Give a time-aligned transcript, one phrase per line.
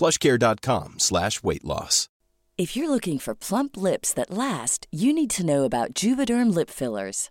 [0.00, 2.08] plushcare.com slash weight loss.
[2.56, 6.70] If you're looking for plump lips that last, you need to know about Juvederm lip
[6.70, 7.30] fillers.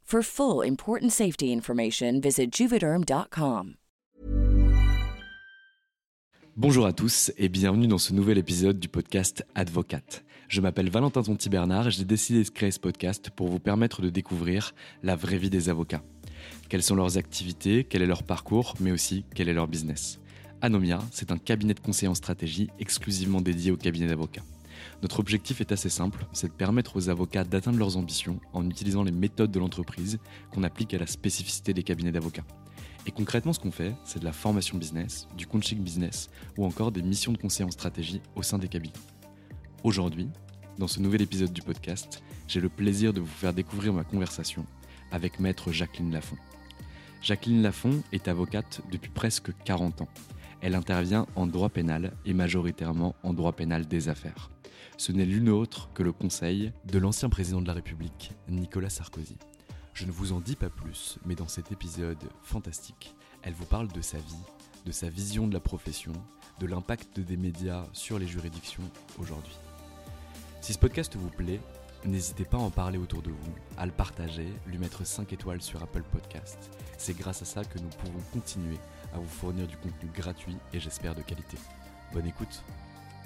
[0.11, 3.75] For full important safety information, visit juvederm.com.
[6.57, 10.25] Bonjour à tous et bienvenue dans ce nouvel épisode du podcast Advocate.
[10.49, 14.01] Je m'appelle Valentin Tonti Bernard et j'ai décidé de créer ce podcast pour vous permettre
[14.01, 16.03] de découvrir la vraie vie des avocats.
[16.67, 20.19] Quelles sont leurs activités, quel est leur parcours, mais aussi quel est leur business.
[20.59, 24.43] Anomia, c'est un cabinet de conseil en stratégie exclusivement dédié aux cabinets d'avocats.
[25.01, 29.03] Notre objectif est assez simple, c'est de permettre aux avocats d'atteindre leurs ambitions en utilisant
[29.03, 30.19] les méthodes de l'entreprise
[30.51, 32.45] qu'on applique à la spécificité des cabinets d'avocats.
[33.07, 36.91] Et concrètement, ce qu'on fait, c'est de la formation business, du coaching business ou encore
[36.91, 38.93] des missions de conseil en stratégie au sein des cabinets.
[39.83, 40.29] Aujourd'hui,
[40.77, 44.65] dans ce nouvel épisode du podcast, j'ai le plaisir de vous faire découvrir ma conversation
[45.11, 46.37] avec maître Jacqueline Lafont.
[47.21, 50.09] Jacqueline Lafont est avocate depuis presque 40 ans.
[50.61, 54.51] Elle intervient en droit pénal et majoritairement en droit pénal des affaires
[55.01, 59.35] ce n'est l'une autre que le conseil de l'ancien président de la République, Nicolas Sarkozy.
[59.95, 63.87] Je ne vous en dis pas plus, mais dans cet épisode fantastique, elle vous parle
[63.87, 64.45] de sa vie,
[64.85, 66.11] de sa vision de la profession,
[66.59, 68.83] de l'impact des médias sur les juridictions
[69.17, 69.55] aujourd'hui.
[70.61, 71.61] Si ce podcast vous plaît,
[72.05, 75.63] n'hésitez pas à en parler autour de vous, à le partager, lui mettre 5 étoiles
[75.63, 76.69] sur Apple Podcast.
[76.99, 78.77] C'est grâce à ça que nous pouvons continuer
[79.15, 81.57] à vous fournir du contenu gratuit et j'espère de qualité.
[82.13, 82.61] Bonne écoute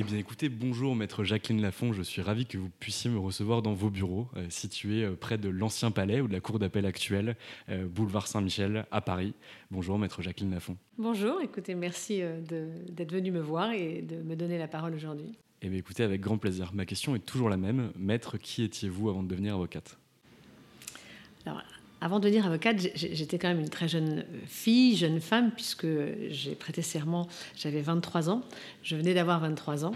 [0.00, 3.62] Eh bien écoutez, bonjour maître Jacqueline Lafont, je suis ravi que vous puissiez me recevoir
[3.62, 6.86] dans vos bureaux, euh, situés euh, près de l'ancien palais ou de la cour d'appel
[6.86, 7.34] actuelle,
[7.68, 9.34] euh, boulevard Saint-Michel à Paris.
[9.72, 10.76] Bonjour maître Jacqueline Lafont.
[10.98, 15.36] Bonjour, écoutez, merci d'être venu me voir et de me donner la parole aujourd'hui.
[15.62, 16.70] Eh bien écoutez, avec grand plaisir.
[16.72, 17.90] Ma question est toujours la même.
[17.98, 19.98] Maître, qui étiez-vous avant de devenir avocate?
[21.44, 21.64] Alors,
[22.00, 25.86] avant de devenir avocate, j'étais quand même une très jeune fille, jeune femme, puisque
[26.30, 28.42] j'ai prêté serment, j'avais 23 ans.
[28.82, 29.94] Je venais d'avoir 23 ans.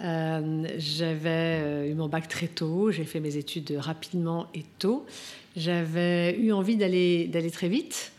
[0.00, 5.06] Euh, j'avais euh, eu mon bac très tôt, j'ai fait mes études rapidement et tôt.
[5.56, 8.12] J'avais eu envie d'aller très vite,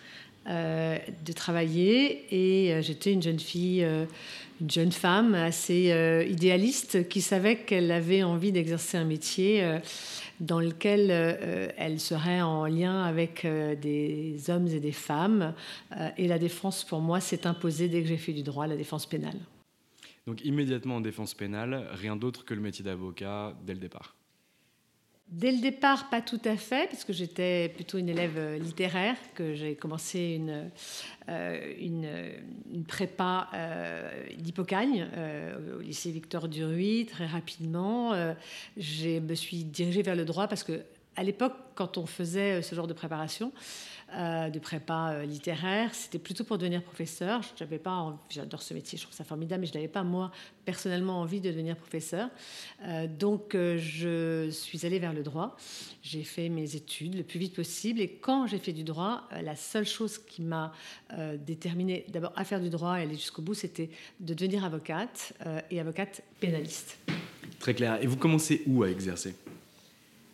[0.47, 3.85] euh, de travailler, et j'étais une jeune fille,
[4.61, 5.93] une jeune femme assez
[6.29, 9.79] idéaliste qui savait qu'elle avait envie d'exercer un métier
[10.39, 15.53] dans lequel euh, elle serait en lien avec euh, des hommes et des femmes.
[15.95, 18.77] Euh, et la défense, pour moi, s'est imposée dès que j'ai fait du droit, la
[18.77, 19.39] défense pénale.
[20.27, 24.18] Donc immédiatement en défense pénale, rien d'autre que le métier d'avocat dès le départ
[25.31, 29.15] Dès le départ, pas tout à fait, parce que j'étais plutôt une élève euh, littéraire,
[29.35, 30.71] que j'ai commencé une,
[31.29, 34.25] euh, une, prépa euh,
[35.77, 38.13] au lycée Victor Duruy très rapidement.
[38.75, 40.81] je me suis dirigée vers le droit parce que
[41.19, 43.51] à l'époque, quand on faisait ce genre de préparation,
[44.15, 45.93] euh, de prépa euh, littéraire.
[45.93, 47.41] C'était plutôt pour devenir professeur.
[47.57, 50.31] J'avais pas, j'adore ce métier, je trouve ça formidable, mais je n'avais pas moi
[50.63, 52.29] personnellement envie de devenir professeur.
[52.85, 55.57] Euh, donc je suis allée vers le droit.
[56.01, 57.99] J'ai fait mes études le plus vite possible.
[57.99, 60.71] Et quand j'ai fait du droit, la seule chose qui m'a
[61.45, 63.89] déterminée d'abord à faire du droit et aller jusqu'au bout, c'était
[64.21, 65.33] de devenir avocate
[65.69, 66.97] et avocate pénaliste.
[67.59, 68.01] Très clair.
[68.01, 69.35] Et vous commencez où à exercer?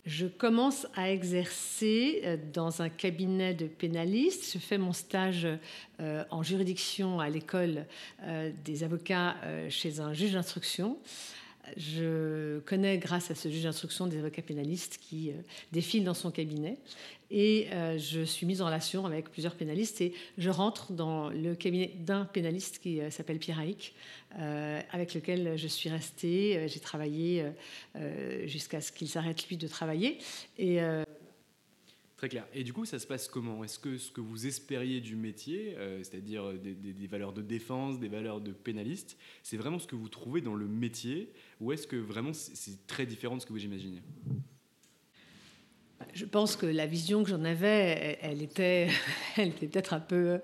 [0.06, 4.52] Je commence à exercer euh, dans un cabinet de pénalistes.
[4.54, 5.48] Je fais mon stage
[6.00, 7.86] euh, en juridiction à l'école
[8.24, 9.36] euh, des avocats
[9.70, 10.98] chez un juge d'instruction.
[11.78, 15.32] Je connais, grâce à ce juge d'instruction, des avocats pénalistes qui
[15.72, 16.78] défilent dans son cabinet.
[17.32, 17.68] Et
[17.98, 22.26] je suis mise en relation avec plusieurs pénalistes et je rentre dans le cabinet d'un
[22.26, 23.96] pénaliste qui s'appelle Pierre Haïk,
[24.38, 26.58] euh, avec lequel je suis restée.
[26.58, 27.46] Euh, j'ai travaillé
[27.96, 30.18] euh, jusqu'à ce qu'il s'arrête lui de travailler.
[30.58, 30.80] Et
[32.18, 32.48] Très clair.
[32.54, 33.64] Et du coup, ça se passe comment?
[33.64, 38.08] Est-ce que ce que vous espériez du métier, c'est-à-dire des, des, valeurs de défense, des
[38.08, 41.34] valeurs de pénaliste, c'est vraiment ce que vous trouvez dans le métier?
[41.60, 44.02] Ou est-ce que vraiment c'est très différent de ce que vous imaginez?
[46.14, 48.88] Je pense que la vision que j'en avais, elle, était,
[49.38, 50.40] elle était peut-être un peu,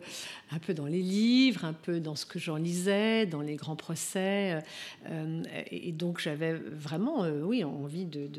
[0.51, 3.75] un peu dans les livres, un peu dans ce que j'en lisais, dans les grands
[3.75, 4.61] procès.
[5.09, 8.29] Euh, et donc j'avais vraiment, euh, oui, envie de,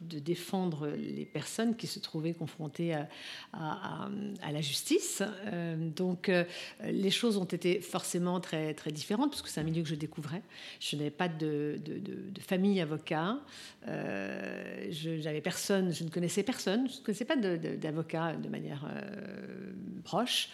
[0.00, 3.08] défendre les personnes qui se trouvaient confrontées à,
[3.52, 5.22] à, la justice.
[5.46, 6.30] Euh, donc
[6.82, 9.94] les choses ont été forcément très, très différentes, parce que c'est un milieu que je
[9.94, 10.42] découvrais.
[10.80, 11.78] Je n'avais pas de,
[12.40, 13.38] famille avocat.
[13.86, 18.84] je n'avais personne, je ne connaissais personne, je ne connaissais pas d'avocat de, manière
[20.02, 20.48] proche.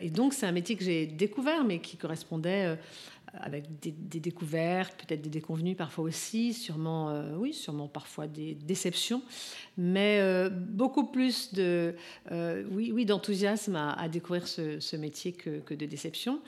[0.00, 2.76] Et donc, c'est un métier que j'ai découvert, mais qui correspondait euh,
[3.34, 9.22] avec des, découvertes, peut-être des déconvenues parfois aussi, sûrement, euh, oui, sûrement parfois des déceptions,
[9.78, 11.94] mais euh, beaucoup plus de,
[12.70, 16.40] oui, oui, d'enthousiasme à, découvrir ce, métier que, de déception.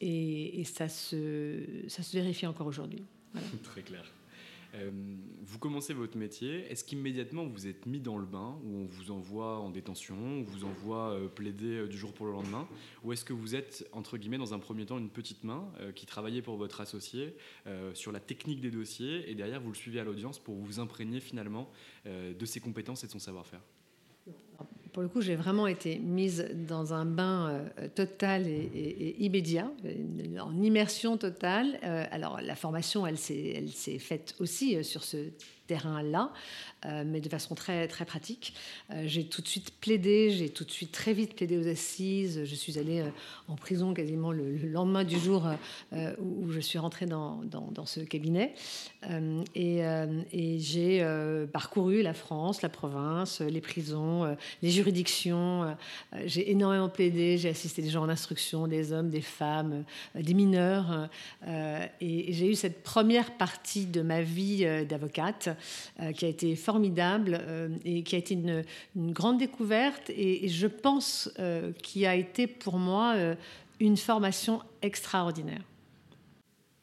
[0.00, 3.02] Et, ça se vérifie encore aujourd'hui.
[3.62, 4.04] Très clair.
[4.74, 4.90] Euh,
[5.42, 9.10] vous commencez votre métier, est-ce qu'immédiatement vous êtes mis dans le bain, où on vous
[9.10, 12.66] envoie en détention, on vous envoie euh, plaider euh, du jour pour le lendemain,
[13.04, 16.06] ou est-ce que vous êtes, entre guillemets, dans un premier temps, une petite main qui
[16.06, 17.36] travaillait pour votre associé
[17.92, 21.20] sur la technique des dossiers, et derrière vous le suivez à l'audience pour vous imprégner
[21.20, 21.70] finalement
[22.06, 23.60] de ses compétences et de son savoir-faire?
[24.94, 29.68] Pour le coup, j'ai vraiment été mise dans un bain euh, total et, immédiat,
[30.40, 31.80] en immersion totale.
[31.82, 35.16] Euh, alors, la formation, elle s'est faite aussi euh, sur ce
[35.66, 36.32] terrain-là,
[36.86, 38.54] euh, mais de façon très, très pratique.
[38.90, 42.42] Euh, j'ai tout de suite plaidé, j'ai tout de suite très vite plaidé aux assises.
[42.44, 43.08] Je suis allée euh,
[43.48, 45.46] en prison quasiment le, lendemain du jour
[45.92, 48.54] où, je suis rentrée dans, dans, ce cabinet.
[49.54, 55.76] et, j'ai parcouru la France, la province, les prisons, les juridictions.
[56.24, 59.84] j'ai énormément plaidé, j'ai assisté des gens en instruction, des hommes, des femmes,
[60.14, 61.08] des mineurs.
[61.46, 65.53] et j'ai eu cette première partie de ma vie d'avocate
[66.12, 68.64] qui a été formidable euh, et qui a été une,
[68.96, 73.14] grande découverte et, je pense euh, qui a été pour moi
[73.80, 75.62] une formation extraordinaire.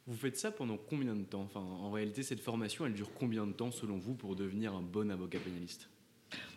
[0.07, 1.43] Vous faites ça pendant combien de temps?
[1.43, 4.81] Enfin, En réalité, cette formation, elle dure combien de temps selon vous pour devenir un
[4.81, 5.89] bon avocat pénaliste?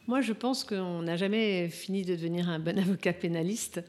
[0.07, 3.83] Moi, je pense qu'on n'a jamais fini de devenir un bon avocat pénaliste.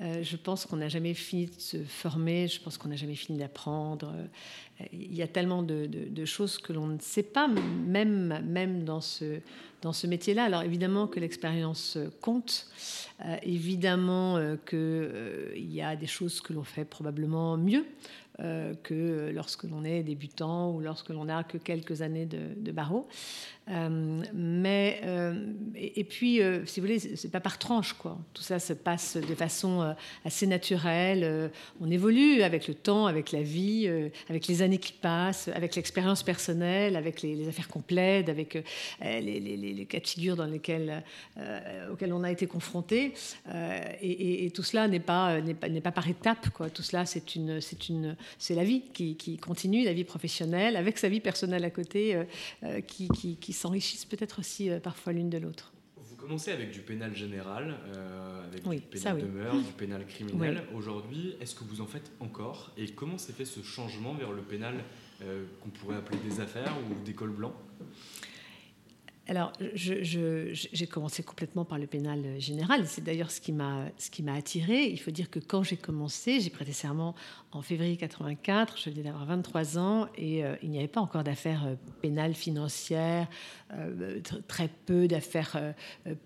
[0.00, 3.14] Euh, je pense qu'on n'a jamais fini de se former, je pense qu'on n'a jamais
[3.14, 4.14] fini d'apprendre.
[4.14, 9.00] Euh, il y a tellement de, choses que l'on ne sait pas, même, même dans
[9.02, 9.40] ce,
[9.82, 10.44] dans ce métier-là.
[10.44, 12.68] Alors évidemment que l'expérience compte,
[13.24, 17.84] euh, évidemment qu'il y a des choses que l'on fait probablement mieux.
[18.38, 23.06] Que lorsque l'on est débutant ou lorsque l'on n'a que quelques années de barreau.
[23.70, 25.34] Euh, mais euh,
[25.76, 28.18] et, puis, euh, si vous voulez, c'est pas par tranche quoi.
[28.34, 31.50] Tout ça se passe de façon assez naturelle.
[31.80, 33.88] on évolue avec le temps, avec la vie,
[34.28, 38.58] avec les années qui passent, avec l'expérience personnelle, avec les, affaires complètes, avec
[39.00, 41.02] les, cas de figure dans lesquels
[41.90, 43.14] auxquels on a été confronté.
[44.02, 46.68] Et, tout cela n'est pas pas pas par étapes quoi.
[46.68, 50.76] Tout cela c'est une c'est une c'est la vie qui, qui, continue, la vie professionnelle
[50.76, 52.16] avec sa vie personnelle à côté
[52.86, 55.72] qui, qui s'enrichissent peut-être aussi euh, parfois l'une de l'autre.
[55.96, 60.62] Vous commencez avec du pénal général, euh, avec du pénal de meurtre, du pénal criminel.
[60.74, 64.42] Aujourd'hui, est-ce que vous en faites encore Et comment s'est fait ce changement vers le
[64.42, 64.74] pénal
[65.22, 67.54] euh, qu'on pourrait appeler des affaires ou des cols blancs
[69.32, 72.86] alors, j'ai commencé complètement par le pénal général.
[72.86, 74.84] C'est d'ailleurs ce qui m'a attiré.
[74.90, 77.14] Il faut dire que quand j'ai commencé, j'ai prêté serment
[77.52, 78.78] en février 84.
[78.78, 82.34] Je venais d'avoir 23 ans et euh, il n'y avait pas encore d'affaires euh, pénales
[82.34, 83.26] financières,
[83.74, 85.58] euh, très peu d'affaires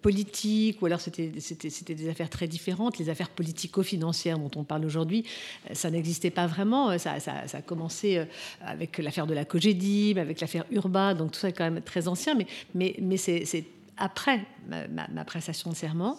[0.02, 2.98] politiques, ou alors c'était des affaires très différentes.
[2.98, 5.24] Les affaires politico-financières dont on parle aujourd'hui,
[5.72, 6.98] ça n'existait pas vraiment.
[6.98, 7.18] Ça,
[7.52, 8.20] a commencé
[8.60, 11.14] avec l'affaire de la Cogédib, avec l'affaire Urba.
[11.14, 12.36] Donc tout ça est quand même très ancien,
[12.74, 13.64] mais mais, c'est
[13.96, 16.18] après ma, prestation de serment.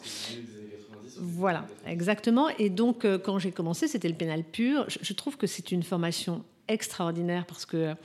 [1.20, 2.50] Voilà, exactement.
[2.60, 4.86] Et donc, euh, quand j'ai commencé, c'était le pénal pur.
[4.88, 7.96] je trouve que c'est une formation extraordinaire parce que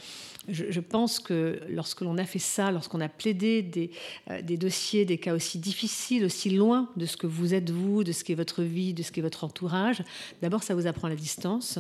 [0.49, 3.91] je, pense que lorsque l'on a fait ça, lorsqu'on a plaidé des,
[4.31, 8.03] euh, des, dossiers, des cas aussi difficiles, aussi loin de ce que vous êtes vous,
[8.03, 10.03] de ce qui est votre vie, de ce qui est votre entourage,
[10.41, 11.79] d'abord ça vous apprend la distance,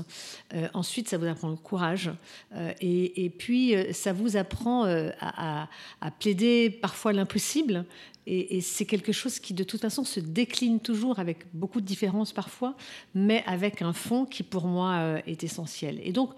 [0.54, 2.10] euh, ensuite ça vous apprend le courage,
[2.54, 5.68] euh, et, puis ça vous apprend à,
[6.00, 7.84] à, plaider parfois l'impossible,
[8.26, 11.86] et, et c'est quelque chose qui, de toute façon, se décline toujours avec beaucoup de
[11.86, 12.76] différences parfois,
[13.14, 16.00] mais avec un fond qui, pour moi, est essentiel.
[16.04, 16.30] Et donc,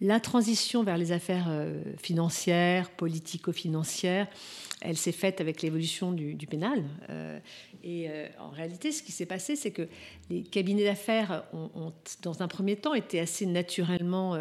[0.00, 4.28] la transition vers les affaires euh, financières, politico-financières,
[4.80, 6.84] elle s'est faite avec l'évolution du, pénal.
[7.10, 7.38] Euh,
[7.82, 9.88] et euh, en réalité, ce qui s'est passé, c'est que
[10.30, 14.38] les cabinets d'affaires ont, dans un premier temps, été assez naturellement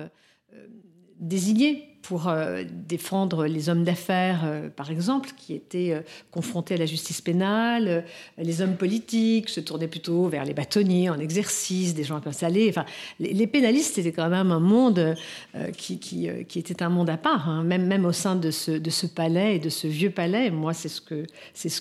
[1.20, 6.00] désignés pour euh, défendre les hommes d'affaires, euh, par exemple, qui étaient euh,
[6.32, 8.06] confrontés à la justice pénale.
[8.38, 12.32] les hommes politiques se tournaient plutôt vers les bâtonniers en exercice, des gens un peu
[12.32, 12.68] salés.
[12.70, 12.86] Enfin,
[13.20, 15.16] les, pénalistes, c'était quand même un monde
[15.78, 19.70] qui, était un monde à part, hein, même, au sein de ce, palais et de
[19.70, 20.50] ce vieux palais.
[20.50, 21.02] Moi, c'est ce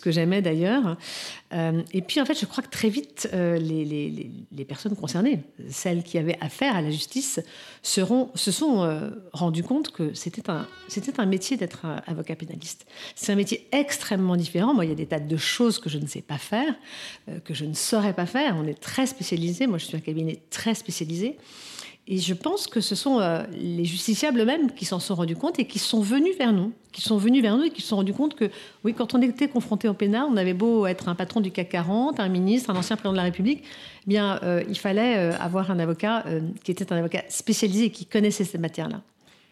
[0.00, 0.96] que, j'aimais d'ailleurs.
[1.52, 6.38] et puis, en fait, je crois que très vite, les, personnes concernées, celles qui avaient
[6.40, 7.40] affaire à la justice,
[7.86, 12.86] seront, se sont rendues compte que c'était un, c'était un métier d'être avocat pénaliste.
[13.14, 14.74] C'est un métier extrêmement différent.
[14.74, 16.74] Moi, il y a des tas de choses que je ne sais pas faire,
[17.28, 18.56] euh, que je ne saurais pas faire.
[18.56, 19.66] On est très spécialisé.
[19.66, 21.36] Moi, je suis un cabinet très spécialisé.
[22.08, 25.58] Et je pense que ce sont euh, les justiciables eux-mêmes qui s'en sont rendus compte
[25.58, 27.96] et qui sont venus vers nous, qui sont venus vers nous et qui se sont
[27.96, 28.48] rendus compte que,
[28.84, 31.68] oui, quand on était confronté au pénal, on avait beau être un patron du CAC
[31.70, 35.70] 40, un ministre, un ancien président de la République, eh bien, euh, il fallait avoir
[35.72, 36.24] un avocat
[36.62, 39.02] qui était un avocat spécialisé et qui connaissait cette matière-là.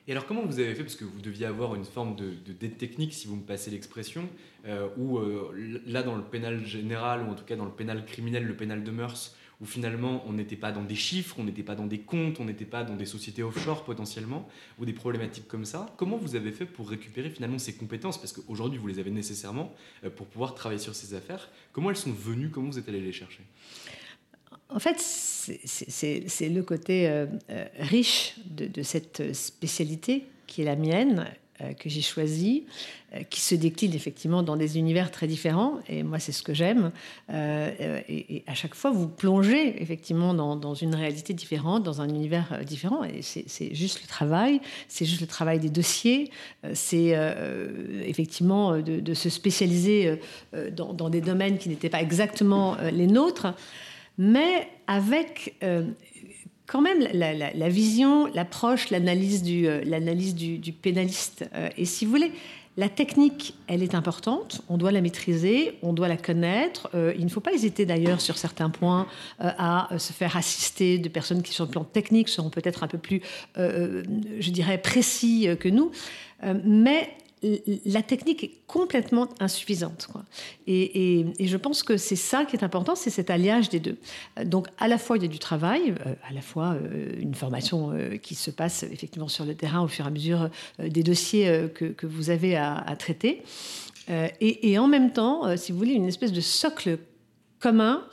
[0.07, 2.77] Et alors comment vous avez fait, parce que vous deviez avoir une forme de, dette
[2.77, 4.29] technique, si vous me passez l'expression,
[4.67, 8.05] euh, où euh, là dans le pénal général, ou en tout cas dans le pénal
[8.05, 9.35] criminel, le pénal de mœurs,
[9.65, 12.45] où finalement on n'était pas dans des chiffres, on n'était pas dans des comptes, on
[12.45, 14.47] n'était pas dans des sociétés offshore potentiellement,
[14.79, 18.19] ou des problématiques comme ça, comment vous avez fait pour récupérer finalement ces compétences?
[18.19, 19.73] Parce qu'aujourd'hui vous les avez nécessairement
[20.05, 21.49] euh, pour pouvoir travailler sur ces affaires.
[21.73, 22.51] Comment elles sont venues?
[22.51, 23.41] Comment vous êtes allé les chercher?
[24.69, 31.27] En fait, c'est le côté euh, euh, riche de, cette spécialité qui est la mienne,
[31.79, 32.65] que j'ai choisie,
[33.31, 35.79] qui se décline effectivement dans des univers très différents.
[35.89, 36.91] Et moi, c'est ce que j'aime.
[37.31, 43.05] Et, à chaque fois, vous plongez effectivement dans, une réalité différente, dans un univers différent.
[43.05, 46.31] Et c'est juste le travail, c'est juste le travail des dossiers,
[46.73, 47.17] c'est
[48.05, 50.19] effectivement de, se spécialiser
[50.73, 53.55] dans, des domaines qui n'étaient pas exactement les nôtres
[54.19, 55.85] mais avec euh,
[56.67, 59.83] quand même la, vision, l'approche, l'analyse du, euh,
[60.33, 61.45] du, pénaliste.
[61.55, 62.33] Euh, et si vous voulez,
[62.77, 66.91] la technique, elle est importante, on doit la maîtriser, on doit la connaître.
[67.17, 69.07] il ne faut pas hésiter d'ailleurs sur certains points
[69.39, 72.99] à se faire assister de personnes qui sur le plan technique seront peut-être un peu
[72.99, 73.23] plus,
[73.57, 75.93] je dirais, précis que nous.
[76.65, 77.11] mais
[77.85, 80.09] la technique est complètement insuffisante.
[80.67, 83.97] Et, je pense que c'est ça qui est important, c'est cet alliage des deux.
[84.45, 87.35] Donc à la fois il y a du travail, euh, à la fois euh, une
[87.35, 91.03] formation euh, qui se passe effectivement sur le terrain au fur et à mesure des
[91.03, 93.43] dossiers que, vous avez à, à traiter,
[94.09, 96.99] et, et, en même temps, si vous voulez, une espèce de socle
[97.61, 98.05] commun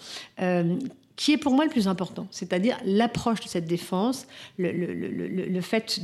[1.16, 4.28] qui est pour moi le plus important, c'est-à-dire l'approche de cette défense,
[4.58, 6.02] le, fait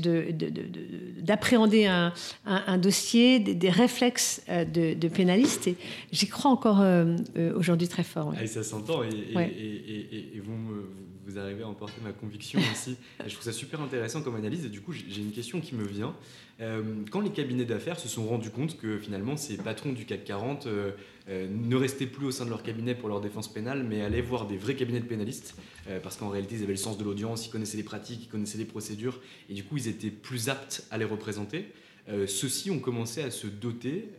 [1.21, 2.13] d'appréhender un,
[2.45, 5.67] un, dossier, des, réflexes euh, de, pénaliste.
[5.67, 5.75] Et
[6.11, 8.33] j'y crois encore euh, euh, aujourd'hui très fort.
[8.37, 10.53] Ah, et ça s'entend, et, et, vous,
[11.25, 12.95] vous, arrivez à emporter ma conviction aussi.
[13.25, 15.85] je trouve ça super intéressant comme analyse, et du coup, j'ai une question qui me
[15.85, 16.13] vient.
[17.11, 20.67] quand les cabinets d'affaires se sont rendus compte que finalement ces patrons du CAC 40
[20.67, 20.91] euh,
[21.27, 24.47] ne restaient plus au sein de leur cabinet pour leur défense pénale, mais allaient voir
[24.47, 25.55] des vrais cabinets de pénalistes,
[25.87, 28.29] euh, parce qu'en réalité, ils avaient le sens de l'audience, ils connaissaient les pratiques, ils
[28.29, 29.19] connaissaient les procédures,
[29.49, 31.67] et du coup, ils étaient plus aptes à les représenter.
[32.09, 34.09] Euh, ceux-ci ont commencé à se doter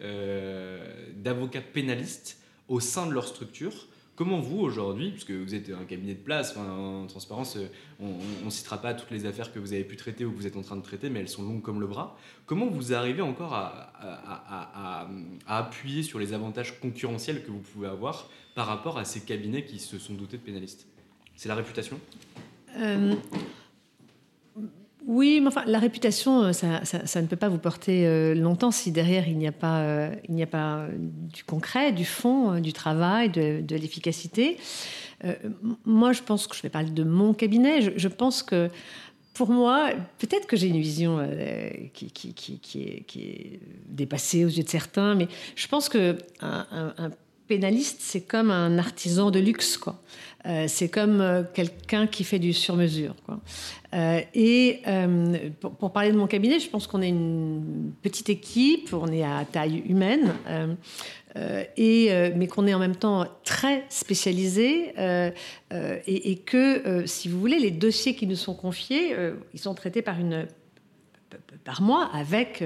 [1.16, 2.38] d'avocats pénalistes
[2.68, 3.87] au sein de leur structure
[4.18, 7.68] Comment vous, aujourd'hui, puisque vous êtes un cabinet de place, en transparence, euh,
[8.00, 10.46] on ne citera pas toutes les affaires que vous avez pu traiter ou que vous
[10.48, 12.18] êtes en train de traiter, mais elles sont longues comme le bras.
[12.44, 15.08] Comment vous arrivez encore à,
[15.46, 19.78] appuyer sur les avantages concurrentiels que vous pouvez avoir par rapport à ces cabinets qui
[19.78, 20.88] se sont dotés de pénalistes?
[21.36, 22.00] C'est la réputation?
[22.76, 23.14] Euh,
[25.08, 28.92] oui, mais enfin, la réputation, euh, ça, ne peut pas vous porter euh, longtemps si
[28.92, 32.74] derrière il n'y a pas, euh, il n'y a pas du concret, du fond, du
[32.74, 34.58] travail, de, l'efficacité.
[35.86, 37.94] moi, je pense que je vais parler de mon cabinet.
[37.96, 38.68] Je, pense que
[39.32, 41.26] pour moi, peut-être que j'ai une vision
[41.94, 42.12] qui,
[43.16, 47.10] est, dépassée aux yeux de certains, mais je pense que un, un
[47.48, 50.00] pénaliste, c'est comme un artisan de luxe, quoi.
[50.46, 53.14] Euh, c'est comme euh, quelqu'un qui fait du sur-mesure.
[53.94, 54.82] Euh, et
[55.60, 59.44] pour, parler de mon cabinet, je pense qu'on est une petite équipe, on est à
[59.50, 60.34] taille humaine,
[61.76, 64.92] et, mais qu'on est en même temps très spécialisé,
[66.06, 69.14] et, que, si vous voulez, les dossiers qui nous sont confiés,
[69.54, 70.46] ils sont traités par une
[71.64, 72.64] par moi avec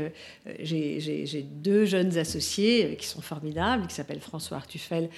[0.61, 5.09] j'ai deux jeunes associés qui sont formidables qui s'appellent François Artufel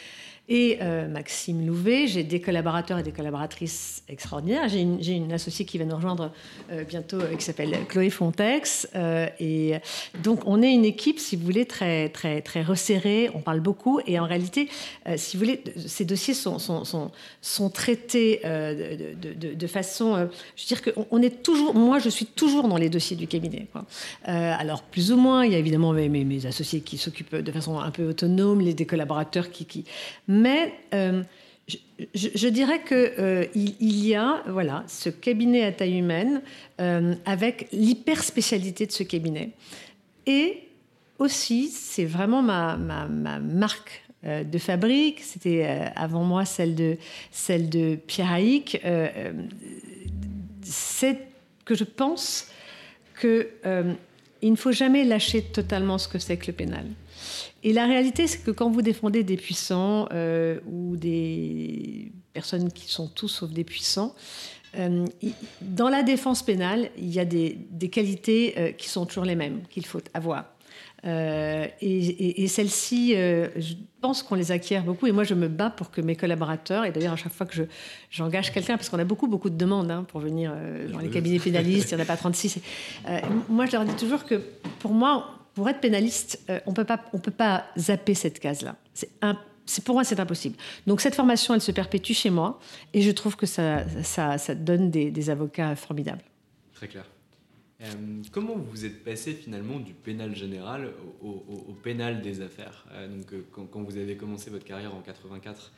[0.48, 2.06] et euh, Maxime Louvet.
[2.06, 4.68] J'ai des collaborateurs et des collaboratrices extraordinaires.
[4.68, 6.32] J'ai une, associée qui va nous rejoindre
[6.70, 8.88] euh, bientôt euh, qui s'appelle Chloé Fontex.
[9.40, 9.74] et
[10.22, 13.30] donc, on est une équipe, si vous voulez, très, très, très resserrée.
[13.34, 14.00] On parle beaucoup.
[14.06, 14.68] Et en réalité,
[15.16, 17.10] si vous voulez, ces dossiers sont, sont,
[17.40, 20.28] sont, traités de, façon.
[20.56, 21.74] je veux dire qu'on est toujours.
[21.74, 23.66] Moi, je suis toujours dans les dossiers du cabinet.
[24.24, 27.78] alors, plus ou moins, il y a évidemment mes, mes, associés qui s'occupent de façon
[27.78, 29.64] un peu autonome, les, des collaborateurs qui.
[29.64, 29.84] qui
[30.34, 31.22] mais euh,
[32.14, 36.42] je, dirais qu'il euh, il y a voilà, ce cabinet à taille humaine
[36.80, 39.50] euh, avec l'hyper-spécialité de ce cabinet.
[40.26, 40.64] Et
[41.18, 46.96] aussi, c'est vraiment ma, ma, marque de fabrique, c'était avant moi celle de,
[47.30, 48.80] celle de Pierre Haïk,
[50.62, 51.18] c'est
[51.66, 52.50] que je pense
[53.20, 53.46] qu'il
[54.42, 56.86] ne faut jamais lâcher totalement ce que c'est que le pénal.
[57.64, 62.90] Et la réalité, c'est que quand vous défendez des puissants euh, ou des personnes qui
[62.92, 64.14] sont tous sauf des puissants,
[64.76, 65.06] euh,
[65.62, 67.56] dans la défense pénale, il y a des,
[67.90, 70.44] qualités euh, qui sont toujours les mêmes qu'il faut avoir.
[71.04, 75.06] et, celles-ci, je pense qu'on les acquiert beaucoup.
[75.06, 77.66] Et moi, je me bats pour que mes collaborateurs, et d'ailleurs à chaque fois que
[78.10, 80.52] j'engage quelqu'un, parce qu'on a beaucoup, beaucoup de demandes hein, pour venir
[80.92, 82.58] dans les cabinets pénalistes, il n'y en a pas 36.
[83.48, 84.42] moi, je leur dis toujours que
[84.80, 88.76] pour moi, pour être pénaliste, euh, on peut pas, on peut pas zapper cette case-là.
[89.66, 90.56] C'est pour moi, c'est impossible.
[90.86, 92.60] Donc cette formation, elle se perpétue chez moi,
[92.92, 96.22] et je trouve que ça, ça, donne des, avocats formidables.
[96.74, 97.06] Très clair.
[97.80, 97.86] Euh,
[98.30, 102.84] comment vous êtes passé finalement du pénal général au, pénal des affaires?
[102.92, 105.72] Euh, Donc quand, quand, vous avez commencé votre carrière en 84,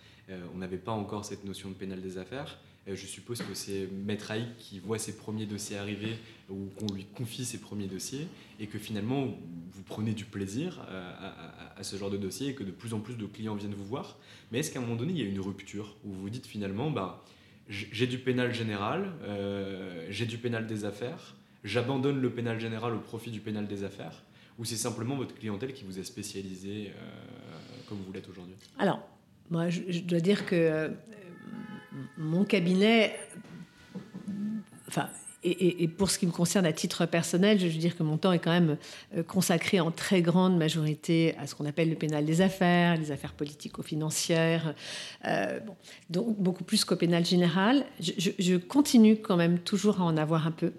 [0.54, 2.58] on n'avait pas encore cette notion de pénal des affaires.
[2.88, 6.16] Euh, je suppose que c'est Maître Haïk qui voit ses premiers dossiers arriver
[6.48, 8.28] ou qu'on lui confie ses premiers dossiers
[8.60, 9.26] et que finalement
[9.72, 11.12] vous prenez du plaisir euh,
[11.76, 13.84] à, ce genre de dossier et que de plus en plus de clients viennent vous
[13.84, 14.18] voir.
[14.52, 16.90] Mais est-ce qu'à un moment donné il y a une rupture où vous dites finalement
[16.90, 17.24] bah,
[17.68, 23.00] j'ai du pénal général, euh, j'ai du pénal des affaires, j'abandonne le pénal général au
[23.00, 24.22] profit du pénal des affaires
[24.58, 26.92] ou c'est simplement votre clientèle qui vous a spécialisé
[27.88, 28.54] comme vous l'êtes aujourd'hui?
[28.78, 29.06] Alors,
[29.50, 30.92] moi je, dois dire que
[32.18, 33.18] mon cabinet,
[34.88, 35.08] enfin,
[35.46, 38.32] et, pour ce qui me concerne à titre personnel, je veux dire que mon temps
[38.32, 38.76] est quand même
[39.16, 43.12] euh, consacré en très grande majorité à ce qu'on appelle le pénal des affaires, les
[43.12, 44.74] affaires politico-financières,
[45.24, 45.60] euh,
[46.10, 47.84] donc beaucoup plus qu'au pénal général.
[48.00, 50.72] Je, continue quand même toujours à en avoir un peu.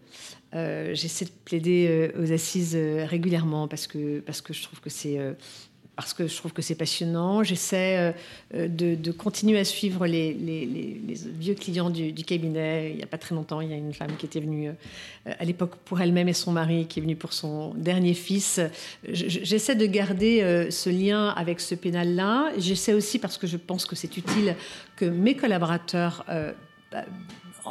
[0.53, 5.19] Euh, j'essaie de plaider aux assises régulièrement parce que, parce que je trouve que c'est
[5.97, 7.41] parce que je trouve que c'est passionnant.
[7.43, 8.13] J'essaie
[8.53, 10.31] euh, de, continuer à suivre les,
[11.39, 12.91] vieux clients du, cabinet.
[12.91, 15.33] Il n'y a pas très longtemps, il y a une femme qui était venue euh,
[15.39, 18.61] à l'époque pour elle-même et son mari, qui est venue pour son dernier fils.
[19.09, 22.51] J'essaie de garder euh, ce lien avec ce pénal-là.
[22.59, 24.55] J'essaie aussi, parce que je pense que c'est utile,
[24.97, 26.23] que mes collaborateurs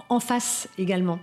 [0.09, 1.19] en face également.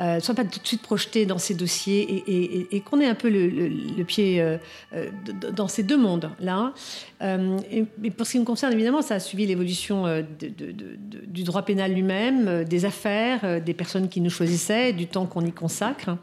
[0.00, 3.14] Euh, ne soient pas tout de suite projetés dans ces dossiers et, qu'on ait un
[3.14, 4.56] peu le, pied euh,
[4.94, 5.10] euh,
[5.52, 6.72] dans ces deux mondes-là.
[7.22, 10.04] Euh, et, pour ce qui me concerne, évidemment, ça a suivi l'évolution
[10.40, 15.52] du droit pénal lui-même, des affaires, des personnes qui nous choisissaient, du temps qu'on y
[15.52, 16.16] consacre.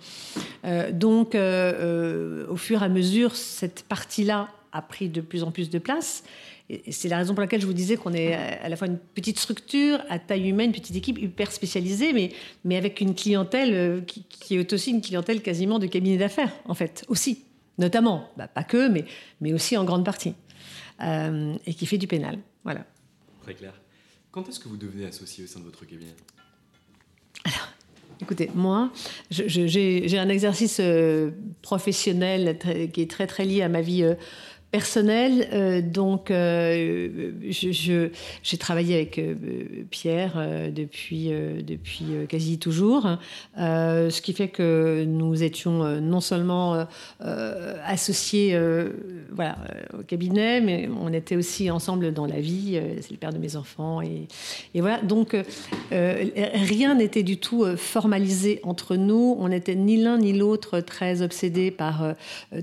[0.92, 5.80] donc, au fur et à mesure, cette partie-là a pris de plus en plus de
[5.80, 6.24] place.
[6.70, 8.98] Et c'est la raison pour laquelle je vous disais qu'on est à la fois une
[8.98, 12.34] petite structure, à taille humaine, une petite équipe hyper spécialisée, mais,
[12.66, 16.74] mais avec une clientèle euh, qui, est aussi une clientèle quasiment de cabinet d'affaires, en
[16.74, 17.46] fait, aussi.
[17.78, 19.06] Notamment, bah, pas que, mais,
[19.40, 20.34] mais aussi en grande partie.
[21.02, 22.40] Euh, et qui fait du pénal.
[22.64, 22.86] Voilà.
[23.44, 23.74] Très clair.
[24.32, 26.16] Quand est-ce que vous devenez associé au sein de votre cabinet?
[28.22, 28.92] Écoutez, moi,
[29.30, 32.58] j'ai un exercice euh, professionnel
[32.92, 34.16] qui est très très lié à ma vie euh,
[34.72, 35.48] personnel.
[35.54, 39.36] Euh, donc, euh, j'ai travaillé avec euh,
[39.90, 40.34] Pierre
[40.72, 41.30] depuis,
[41.66, 43.08] depuis quasi toujours,
[43.58, 46.86] ce qui fait que nous étions non seulement
[47.86, 52.80] associés au cabinet, mais on était aussi ensemble dans la vie.
[53.02, 54.02] C'est le père de mes enfants.
[54.02, 54.28] Et,
[54.74, 55.36] et voilà, donc
[55.92, 59.36] rien n'était du tout formalisé entre nous.
[59.40, 62.16] On n'était ni l'un ni l'autre très obsédés par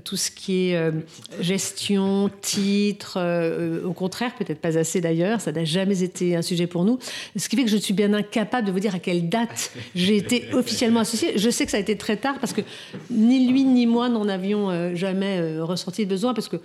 [0.03, 0.91] tout ce qui est
[1.41, 1.94] gestion
[2.41, 6.85] titre, euh, au contraire, peut-être pas assez d'ailleurs, ça n'a jamais été un sujet pour
[6.85, 6.99] nous.
[7.35, 10.17] Ce qui fait que je suis bien incapable de vous dire à quelle date j'ai
[10.17, 11.37] été officiellement associée.
[11.37, 12.61] Je sais que ça a été très tard parce que
[13.09, 16.57] ni lui ni moi n'en avions euh, jamais euh, ressenti le besoin parce que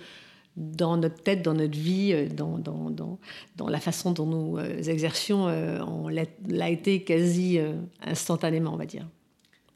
[0.57, 3.19] dans notre tête, dans notre vie, dans, dans, dans,
[3.55, 7.57] dans la façon dont nous exercions, on l'a été quasi
[8.05, 9.07] instantanément, on va dire.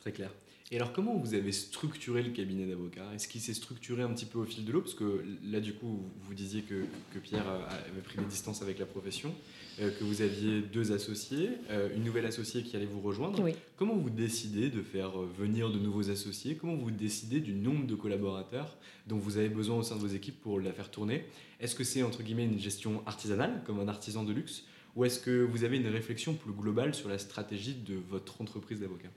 [0.02, 0.30] Très clair.
[0.72, 3.08] Et alors, comment vous avez structuré le cabinet d'avocats?
[3.14, 4.82] Est-ce qu'il s'est structuré un petit peu au fil de l'eau?
[4.82, 8.80] Parce que là, du coup, vous disiez que, que, Pierre avait pris des distances avec
[8.80, 9.32] la profession,
[9.80, 13.48] euh, que vous aviez deux associés, euh, une nouvelle associée qui allait vous rejoindre.
[13.78, 16.56] Comment vous décidez de faire euh, venir de nouveaux associés?
[16.56, 18.76] Comment vous décidez du nombre de collaborateurs
[19.06, 21.26] dont vous avez besoin au sein de vos équipes pour la faire tourner?
[21.60, 24.64] Est-ce que c'est, entre guillemets, une gestion artisanale, comme un artisan de luxe?
[24.96, 28.80] Ou est-ce que vous avez une réflexion plus globale sur la stratégie de votre entreprise
[28.80, 29.12] d'avocats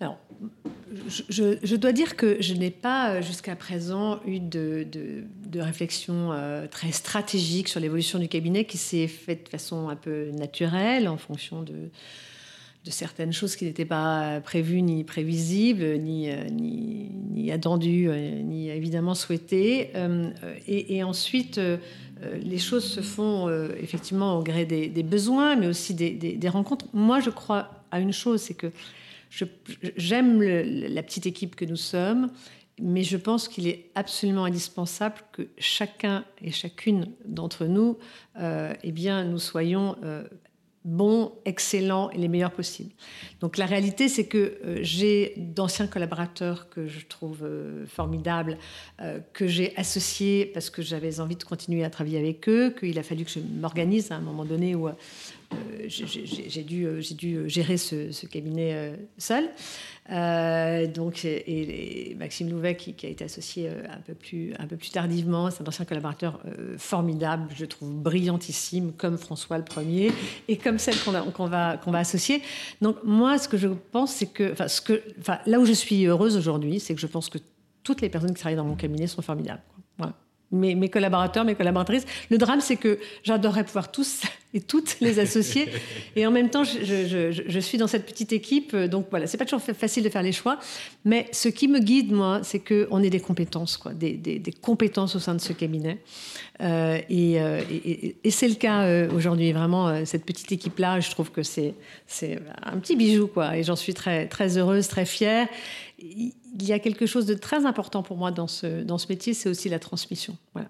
[0.00, 0.18] alors,
[1.08, 4.86] je, dois dire que je n'ai pas euh, jusqu'à présent eu de,
[5.54, 10.30] réflexion euh, très stratégique sur l'évolution du cabinet qui s'est faite de façon un peu
[10.32, 11.88] naturelle en fonction de,
[12.90, 18.08] certaines choses qui n'étaient pas prévues ni prévisibles, ni, euh, attendues,
[18.44, 19.90] ni évidemment souhaitées.
[20.68, 21.60] Et, ensuite,
[22.40, 23.48] les choses se font
[23.80, 26.86] effectivement au gré des, besoins, mais aussi des rencontres.
[26.92, 28.70] Moi, je crois à une chose, c'est que
[29.30, 32.30] J'aime la petite équipe que nous sommes,
[32.80, 37.98] mais je pense qu'il est absolument indispensable que chacun et chacune d'entre nous,
[38.38, 40.24] euh, eh bien, nous soyons euh,
[40.84, 42.92] bons, excellents et les meilleurs possibles.
[43.40, 47.48] Donc la réalité, c'est que euh, j'ai d'anciens collaborateurs que je trouve
[47.86, 48.58] formidables,
[49.32, 53.02] que j'ai associés parce que j'avais envie de continuer à travailler avec eux, qu'il a
[53.02, 54.88] fallu que je m'organise à un moment donné où
[55.88, 59.44] j'ai dû, euh, euh, gérer ce, cabinet seul.
[60.92, 61.26] donc,
[62.18, 65.66] Maxime Louvet, qui, a été associé un peu plus, un peu plus tardivement, c'est un
[65.66, 66.40] ancien collaborateur
[66.78, 70.12] formidable, je trouve brillantissime, comme François le premier,
[70.48, 72.42] et comme celle qu'on va, qu'on va associer.
[72.80, 75.72] Donc, moi, ce que je pense, c'est que, enfin, ce que, enfin, là où je
[75.72, 77.38] suis heureuse aujourd'hui, c'est que je pense que
[77.82, 79.62] toutes les personnes qui travaillent dans mon cabinet sont formidables.
[80.52, 82.04] Voilà mes, collaborateurs, mes collaboratrices.
[82.30, 84.22] Le drame, c'est que j'adorerais pouvoir tous
[84.54, 85.68] et toutes les associer.
[86.14, 88.74] et en même temps, je, suis dans cette petite équipe.
[88.74, 90.58] Donc voilà, c'est pas toujours facile de faire les choix.
[91.04, 95.18] Mais ce qui me guide, moi, c'est qu'on ait des compétences, quoi, des, compétences au
[95.18, 95.98] sein de ce cabinet.
[96.62, 97.62] Euh, euh,
[98.24, 99.52] et, c'est le cas euh, aujourd'hui.
[99.52, 101.74] Vraiment, cette petite équipe-là, je trouve que c'est
[102.62, 103.56] un petit bijou, quoi.
[103.58, 105.48] Et j'en suis très, très heureuse, très fière
[105.98, 109.34] il y a quelque chose de très important pour moi dans ce, dans ce métier,
[109.34, 110.36] c'est aussi la transmission.
[110.52, 110.68] Voilà.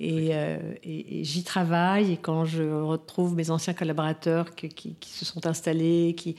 [0.00, 2.12] Euh, et, j'y travaille.
[2.12, 6.36] Et quand je retrouve mes anciens collaborateurs qui, qui, se sont installés, qui,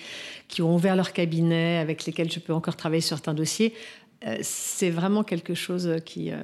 [0.47, 3.73] qui, ont ouvert leur cabinet, avec lesquels je peux encore travailler sur certains dossiers,
[4.25, 6.37] euh, c'est vraiment quelque chose qui, euh,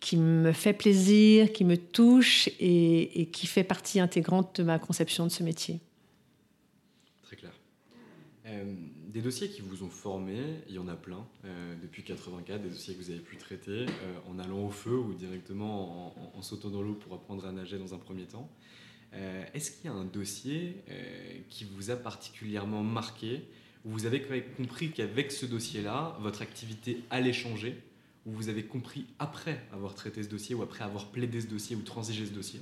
[0.00, 4.78] qui me fait plaisir, qui me touche et, et, qui fait partie intégrante de ma
[4.78, 5.80] conception de ce métier.
[7.22, 7.52] Très clair.
[9.10, 12.68] Des dossiers qui vous ont formé, il y en a plein euh, depuis 84, des
[12.68, 16.68] dossiers que vous avez pu traiter euh, en allant au feu ou directement en, sautant
[16.68, 18.48] dans l'eau pour apprendre à nager dans un premier temps.
[19.14, 20.76] Euh, est-ce qu'il y a un dossier
[21.48, 23.42] qui vous a particulièrement marqué,
[23.84, 24.22] où vous avez
[24.56, 27.82] compris qu'avec ce dossier-là, votre activité allait changer,
[28.26, 31.74] où vous avez compris après avoir traité ce dossier ou après avoir plaidé ce dossier
[31.74, 32.60] ou transigé ce dossier,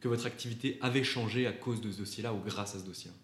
[0.00, 3.16] que votre activité avait changé à cause de ce dossier-là ou grâce à ce dossier-là?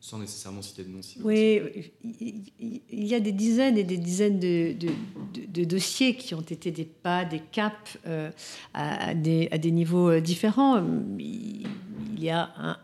[0.00, 1.00] Sans nécessairement citer de nom.
[1.24, 1.60] oui,
[2.02, 6.84] il y a des dizaines et des dizaines de, de, dossiers qui ont été des
[6.84, 8.30] pas, des caps euh,
[8.74, 10.84] à, des, à, des, niveaux euh, différents.
[11.18, 11.66] Il
[12.16, 12.78] y a un,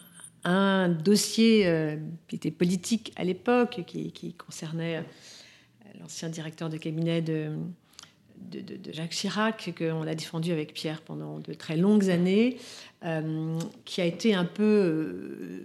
[0.44, 1.96] un dossier euh,
[2.26, 5.04] qui était politique à l'époque, qui, qui, concernait
[6.00, 7.52] l'ancien directeur de cabinet de,
[8.50, 12.58] de, Jacques Chirac, qu'on a défendu avec Pierre pendant de très longues années,
[13.84, 15.64] qui a été un peu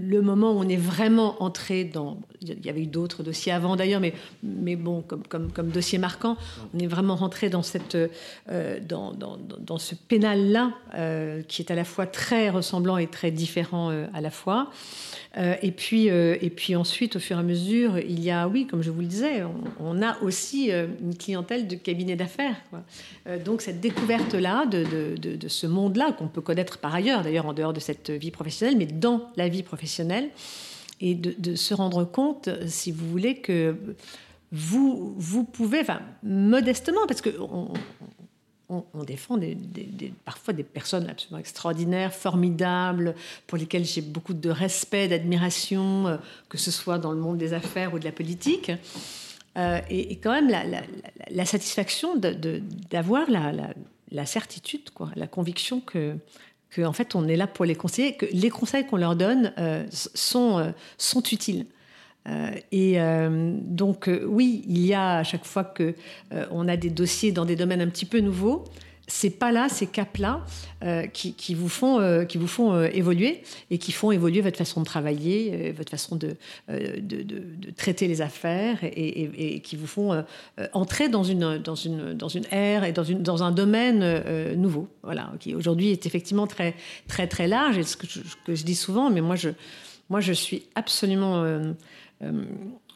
[0.00, 3.76] le moment où on est vraiment entré dans il y avait eu d'autres dossiers avant
[3.76, 6.36] d'ailleurs, mais, mais bon, comme, comme, dossier marquant,
[6.74, 11.70] on est vraiment rentré dans, cette, euh, dans, dans, dans, ce pénal-là, euh, qui est
[11.70, 14.70] à la fois très ressemblant et très différent euh, à la fois.
[15.62, 18.82] et, puis, et puis ensuite, au fur et à mesure, il y a, oui, comme
[18.82, 19.42] je vous le disais,
[19.80, 22.56] on, a aussi une clientèle de cabinet d'affaires.
[23.42, 24.84] donc cette découverte-là de,
[25.16, 28.30] de, de, ce monde-là, qu'on peut connaître par ailleurs, d'ailleurs en dehors de cette vie
[28.30, 30.30] professionnelle, mais dans la vie professionnelle,
[31.00, 33.76] et de, se rendre compte, si vous voulez, que
[34.52, 35.82] vous, vous pouvez,
[36.22, 37.72] modestement, parce qu'on
[38.68, 39.38] on, défend
[40.24, 43.14] parfois des personnes absolument extraordinaires, formidables,
[43.46, 46.16] pour lesquelles j'ai beaucoup de respect, d'admiration, euh,
[46.48, 48.70] que ce soit dans le monde des affaires ou de la politique.
[49.58, 50.64] Euh, et, quand même la,
[51.30, 53.52] la satisfaction d'avoir la,
[54.10, 56.16] la, certitude, quoi, la conviction que
[56.74, 59.84] qu'en fait on est là pour les conseiller, que les conseils qu'on leur donne euh,
[59.90, 61.66] sont, euh, sont utiles.
[62.28, 62.98] Euh, et
[63.48, 65.94] donc oui, il y a à chaque fois que
[66.52, 68.64] on a des dossiers dans des domaines un petit peu nouveaux,
[69.08, 70.44] ces pas-là, ces caps-là,
[70.84, 74.56] euh, qui, vous font, euh, qui vous font euh, évoluer et qui font évoluer votre
[74.56, 76.36] façon de travailler, votre façon de,
[77.76, 80.24] traiter les affaires et, qui vous font
[80.72, 84.88] entrer dans une, dans, une, dans une ère et dans, une, dans un domaine nouveau,
[85.02, 86.74] voilà, qui aujourd'hui est effectivement très,
[87.08, 87.78] très, très large.
[87.78, 89.50] Et ce que je, que je dis souvent, mais moi je,
[90.08, 91.44] moi, je suis absolument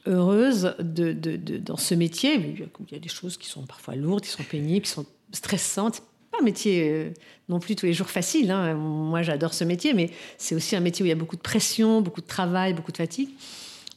[0.07, 1.13] heureuse de,
[1.59, 2.35] dans ce métier.
[2.35, 6.03] Il y a des choses qui sont parfois lourdes, qui sont pénibles, qui sont stressante.
[6.31, 7.11] pas un métier euh,
[7.49, 8.51] non plus tous les jours facile.
[8.51, 8.75] Hein.
[8.75, 11.43] Moi, j'adore ce métier, mais c'est aussi un métier où il y a beaucoup de
[11.43, 13.31] pression, beaucoup de travail, beaucoup de fatigue.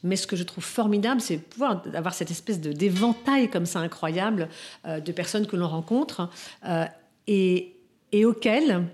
[0.04, 3.80] Mais ce que je trouve formidable, c'est pouvoir avoir cette espèce de d'éventail comme ça
[3.80, 4.47] incroyable
[4.86, 6.30] euh, de personnes que l'on rencontre
[6.65, 6.86] euh,
[7.28, 7.75] et,
[8.12, 8.86] et auxquelles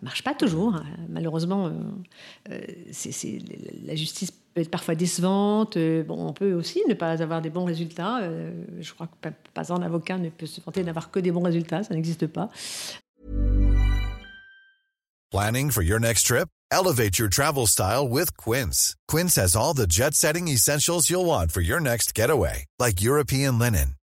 [0.00, 0.74] ça marche pas toujours.
[0.74, 0.84] Hein.
[1.08, 1.70] Malheureusement,
[2.90, 3.38] c'est
[3.84, 5.76] la justice peut être parfois décevante.
[5.76, 8.20] Euh, on peut aussi ne pas avoir des bons résultats.
[8.22, 11.42] Euh, je crois que pas, un avocat ne peut se vanter d'avoir que des bons
[11.42, 11.82] résultats.
[11.84, 12.48] Ça n'existe pas.
[15.30, 16.48] Planning for your next trip?
[16.72, 18.96] Elevate your travel style with Quince.
[19.08, 23.96] Quince has all the jet-setting essentials you'll want for your next getaway, like European linen,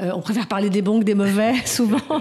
[0.00, 2.20] Euh, on préfère parler des bons que des mauvais, souvent.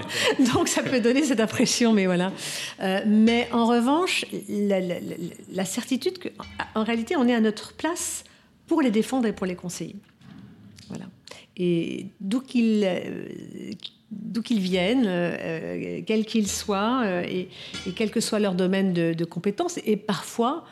[0.53, 2.33] Donc, ça peut donner cette impression, mais voilà.
[2.81, 8.23] Euh, mais en revanche, la, certitude qu'en réalité, on est à notre place
[8.67, 9.95] pour les défendre et pour les conseiller.
[10.89, 11.05] Voilà.
[11.55, 13.71] Et d'où qu'ils euh,
[14.43, 15.09] qu'ils viennent,
[16.05, 17.47] quels qu'ils soient, et,
[17.95, 20.65] quel que soit leur domaine de, de compétences, et parfois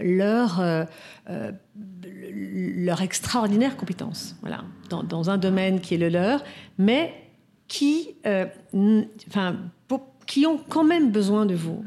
[0.00, 0.62] leur,
[2.14, 6.42] leur extraordinaire compétence, voilà, dans, un domaine qui est le leur,
[6.78, 7.14] mais
[7.68, 8.14] qui,
[9.28, 9.56] enfin,
[10.26, 11.84] qui ont quand même besoin de vous.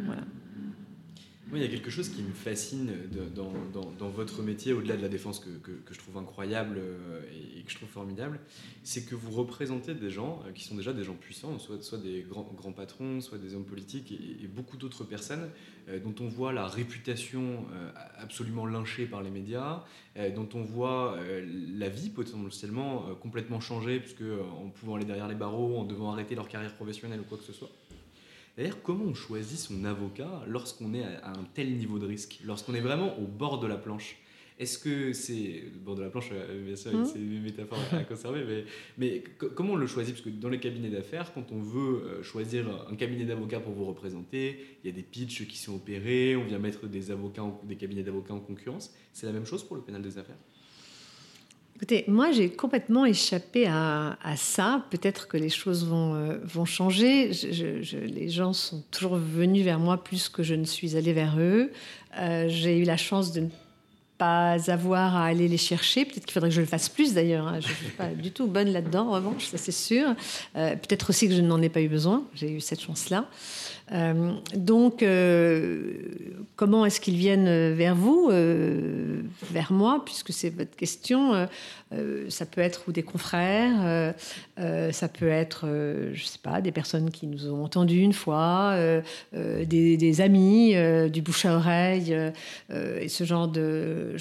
[1.50, 2.92] Moi, il y a quelque chose qui me fascine
[3.34, 3.52] dans,
[3.98, 7.22] dans, votre métier, au-delà de la défense que, que, je trouve incroyable euh,
[7.58, 8.40] et, que je trouve formidable,
[8.84, 12.24] c'est que vous représentez des gens euh, qui sont déjà des gens puissants, soit, des
[12.30, 15.50] grands, grands patrons, soit des hommes politiques et, beaucoup d'autres personnes
[15.88, 17.66] euh, dont on voit la réputation
[18.20, 19.84] absolument lynchée par les médias,
[20.36, 21.18] dont on voit
[21.78, 26.36] la vie potentiellement complètement changer, puisque en pouvant aller derrière les barreaux, en devant arrêter
[26.36, 27.72] leur carrière professionnelle ou quoi que ce soit.
[28.60, 32.74] D'ailleurs, comment on choisit son avocat lorsqu'on est à un tel niveau de risque, lorsqu'on
[32.74, 34.18] est vraiment au bord de la planche?
[34.60, 35.64] Est-ce que c'est.
[35.86, 37.06] Bord de la planche, euh, bien sûr, mmh.
[37.06, 38.66] c'est une métaphore à conserver, mais,
[38.98, 39.24] mais
[39.56, 40.14] comment on le choisit?
[40.14, 43.72] Parce que dans les cabinets d'affaires, quand on veut euh, choisir un cabinet d'avocats pour
[43.72, 47.46] vous représenter, il y a des pitchs qui sont opérés, on vient mettre des, avocats
[47.64, 48.94] des cabinets d'avocats en concurrence.
[49.14, 50.36] C'est la même chose pour le pénal des affaires?
[51.82, 54.84] Écoutez, moi j'ai complètement échappé à, ça.
[54.90, 57.32] Peut-être que les choses vont, euh, vont changer.
[57.32, 61.72] les gens sont toujours venus vers moi plus que je ne suis allée vers eux.
[62.18, 63.48] Euh, j'ai eu la chance de ne
[64.18, 66.04] pas avoir à aller les chercher.
[66.04, 67.48] Peut-être qu'il faudrait que je le fasse plus d'ailleurs.
[67.48, 67.62] hein.
[67.62, 70.16] Je ne suis pas du tout bonne là-dedans, en revanche, ça c'est sûr.
[70.58, 72.26] Euh, Peut-être aussi que je n'en ai pas eu besoin.
[72.36, 73.30] J'ai eu cette chance-là.
[73.92, 75.94] Euh, donc, euh,
[76.56, 79.22] comment est-ce qu'ils viennent vers vous, euh,
[79.52, 81.46] vers moi, puisque c'est votre question euh,
[81.94, 84.12] euh, Ça peut être ou des confrères, euh,
[84.60, 88.14] euh, ça peut être, euh, je sais pas, des personnes qui nous ont entendus une
[88.14, 89.02] fois, euh,
[89.36, 92.32] euh, des, amis, euh, du bouche à oreille, euh,
[92.72, 94.16] euh, et ce genre de,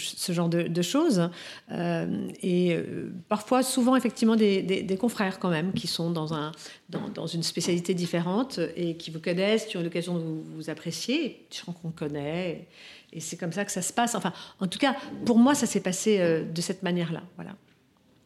[0.82, 1.28] choses.
[1.72, 6.52] Euh, et euh, parfois, souvent, effectivement, des confrères quand même, qui sont dans, un,
[6.88, 10.70] dans, dans une spécialité différente et qui vous connaissent, qui ont l'occasion de vous, vous
[10.70, 12.66] apprécier, des gens qu'on connaît.
[13.12, 14.14] Et, c'est comme ça que ça se passe.
[14.14, 17.22] Enfin, en tout cas, pour moi, ça s'est passé euh, de cette manière-là.
[17.36, 17.56] Voilà.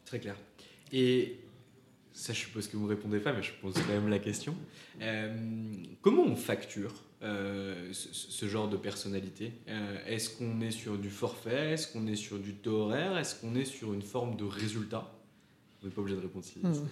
[0.05, 0.35] Très clair.
[0.91, 1.39] Et
[2.13, 4.55] ça, je suppose que vous répondez pas, mais je pose quand même la question.
[5.01, 5.35] Euh,
[6.01, 9.53] comment on facture euh, ce, ce genre de personnalité?
[10.07, 11.71] Est-ce qu'on est sur du forfait?
[11.71, 13.17] Est-ce qu'on est sur du taux horaire?
[13.17, 15.11] Est-ce qu'on est sur une forme de résultat?
[15.81, 16.59] Vous n'êtes pas obligé de répondre si.
[16.59, 16.87] Hmm.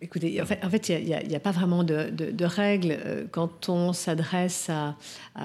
[0.00, 4.68] Écoutez, en fait, il n'y a, pas vraiment de, de- règles euh, quand on s'adresse
[4.68, 4.96] à,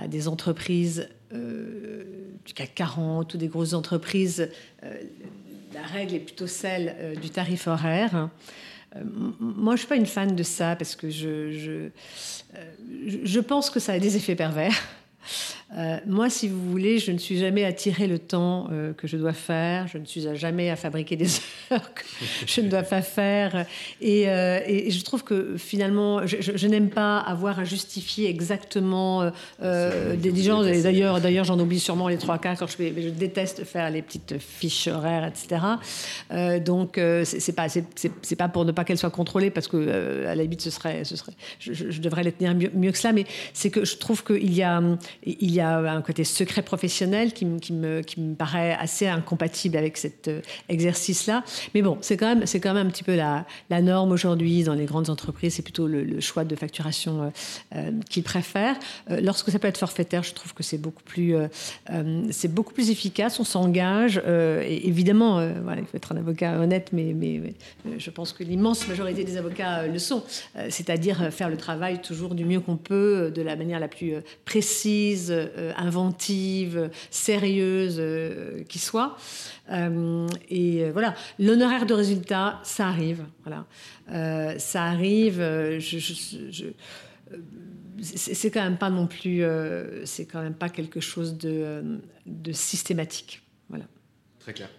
[0.08, 2.04] des entreprises euh,
[2.46, 4.50] du CAC 40 ou des grosses entreprises.
[4.84, 4.94] euh,
[5.74, 8.30] la règle est plutôt celle du tarif horaire.
[9.40, 11.90] Moi, je suis pas une fan de ça parce que je, je-
[13.24, 14.74] je pense que ça a des effets pervers.
[15.78, 19.06] Euh, moi, si vous voulez, je ne suis jamais à tirer le temps euh, que
[19.08, 19.88] je dois faire.
[19.88, 21.28] Je ne suis à jamais à fabriquer des
[21.72, 22.02] heures que
[22.48, 23.68] je ne dois pas faire.
[24.02, 28.30] Et, euh, et je trouve que finalement, je, je- je n'aime pas avoir à justifier
[28.30, 29.30] exactement
[29.62, 32.92] euh, des, et D'ailleurs, d'ailleurs, j'en oublie sûrement les trois quarts quand je fais.
[32.96, 35.62] mais Je déteste faire les petites fiches horaires, etc.
[36.66, 40.42] Donc, c'est pas, c'est- pas pour ne pas qu'elles soient contrôlées parce que à la
[40.44, 43.14] limite, ce serait, ce serait, je, je- je devrais les tenir mieux, mieux que cela.
[43.14, 44.82] Mais c'est que je trouve qu'il y a,
[45.26, 49.78] il y a un côté secret professionnel qui, qui me, qui me paraît assez incompatible
[49.78, 51.44] avec cet euh, exercice-là.
[51.74, 54.74] Mais bon, c'est quand même, quand même un petit peu la, la norme aujourd'hui dans
[54.74, 55.56] les grandes entreprises.
[55.56, 57.30] C'est plutôt le, choix de facturation euh,
[57.76, 58.78] euh, qu'ils préfèrent.
[59.10, 61.36] Lorsque ça peut être forfaitaire, je trouve que c'est beaucoup plus,
[62.32, 63.40] c'est beaucoup plus efficace.
[63.40, 64.22] On s'engage.
[64.66, 67.54] évidemment, voilà, il faut être un avocat honnête, mais, mais,
[67.98, 70.24] je pense que l'immense majorité des avocats le sont.
[70.70, 75.34] C'est-à-dire faire le travail toujours du mieux qu'on peut, de la manière la plus précise,
[75.78, 79.18] inventive, euh, sérieuse euh, qui soit.
[79.72, 83.24] Euh, et voilà, l'honoraire de résultat, ça arrive.
[83.46, 83.66] Voilà,
[84.60, 85.38] ça arrive.
[85.40, 86.66] je, je- je-
[88.02, 92.52] c'est quand même pas non plus, euh, c'est quand même pas quelque chose de, de
[92.54, 93.42] systématique.
[93.70, 93.86] Voilà.
[94.40, 94.70] Très clair.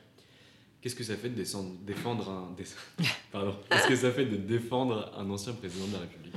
[0.80, 2.54] Qu'est-ce que ça fait de descendre- défendre un.
[2.56, 2.64] dé-
[3.32, 3.54] Pardon.
[3.68, 6.32] Qu'est-ce que ça fait de défendre un ancien président de la République?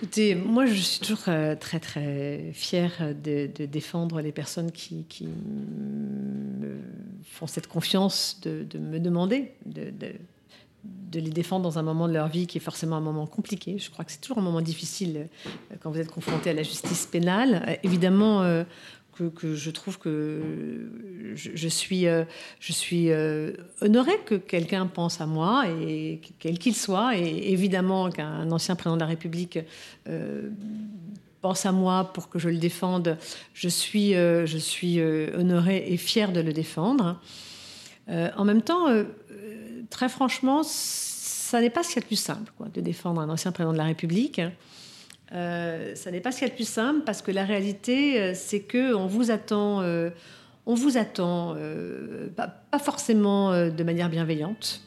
[0.00, 6.78] Écoutez, moi je suis toujours euh, très très fière de, défendre les personnes qui, me
[7.24, 9.90] font cette confiance de, me demander de,
[11.12, 13.76] les défendre dans un moment de leur vie qui est forcément un moment compliqué.
[13.78, 15.26] Je crois que c'est toujours un moment difficile
[15.72, 17.64] euh, quand vous êtes confronté à la justice pénale.
[17.66, 18.64] Euh, évidemment,
[19.24, 20.40] que, je trouve que
[21.34, 22.24] je, suis, euh,
[22.60, 28.10] je suis euh, honorée que quelqu'un pense à moi, et quel qu'il soit, et évidemment
[28.10, 29.58] qu'un ancien président de la République
[30.08, 30.48] euh,
[31.40, 33.16] pense à moi pour que je le défende.
[33.54, 37.20] Je suis, euh, je suis honorée et fière de le défendre.
[38.10, 38.86] En même temps,
[39.90, 43.20] très franchement, ça n'est pas ce qu'il y a de plus simple, quoi, de défendre
[43.20, 44.40] un ancien président de la République.
[45.32, 48.20] Euh, ça n'est pas ce qu'il y a de plus simple parce que la réalité,
[48.20, 50.10] euh, c'est que on vous attend, euh,
[50.64, 51.56] on vous attend,
[52.36, 54.82] pas, forcément de manière bienveillante,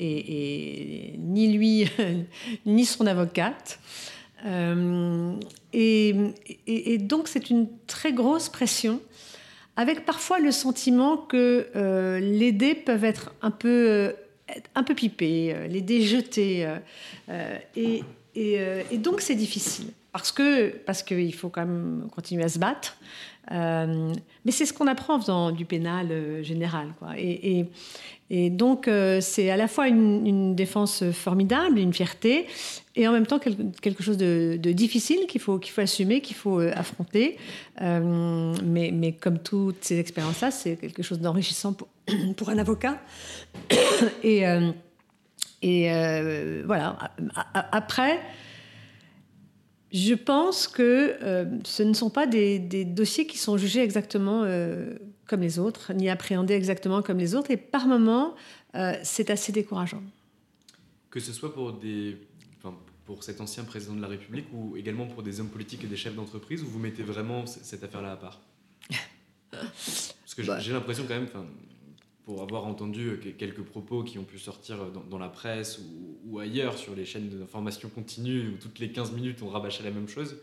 [0.00, 1.90] et, ni lui
[2.66, 3.78] ni son avocate.
[5.74, 6.14] Et,
[6.66, 8.98] et- donc c'est une très grosse pression,
[9.76, 11.68] avec parfois le sentiment que
[12.18, 14.14] les dés peuvent être un peu,
[14.74, 16.66] un peu pipés, les dés jetés,
[17.76, 18.02] et,
[18.36, 22.48] et, euh, et donc c'est difficile parce que parce qu'il faut quand même continuer à
[22.48, 22.96] se battre.
[23.52, 24.12] Euh,
[24.44, 26.88] mais c'est ce qu'on apprend en faisant du pénal euh, général.
[27.16, 27.64] Et,
[28.50, 32.46] donc c'est à la fois une, défense formidable, une fierté,
[32.96, 36.58] et en même temps quelque, chose de, difficile qu'il faut qu'il faut assumer, qu'il faut
[36.58, 37.36] affronter.
[37.80, 41.88] Mais, comme toutes ces expériences-là, c'est quelque chose d'enrichissant pour,
[42.48, 42.98] un avocat.
[45.66, 46.96] et euh, voilà.
[47.72, 48.20] Après,
[49.92, 54.44] je pense que euh, ce ne sont pas des, des dossiers qui sont jugés exactement
[54.44, 54.94] euh,
[55.26, 57.50] comme les autres, ni appréhendés exactement comme les autres.
[57.50, 58.36] Et par moments,
[59.02, 60.02] c'est assez décourageant.
[61.10, 62.16] Que ce soit pour des.
[62.58, 65.88] Enfin, pour cet ancien président de la République ou également pour des hommes politiques et
[65.88, 68.40] des chefs d'entreprise, où vous mettez vraiment cette affaire-là à part?
[69.50, 70.60] Parce que Bah.
[70.60, 71.28] j'ai l'impression quand même,
[72.26, 75.80] pour avoir entendu euh, que- quelques propos qui ont pu sortir dans, dans la presse
[76.26, 79.90] ou, ailleurs sur les chaînes d'information continue où toutes les 15 minutes on rabâchait la
[79.92, 80.36] même chose,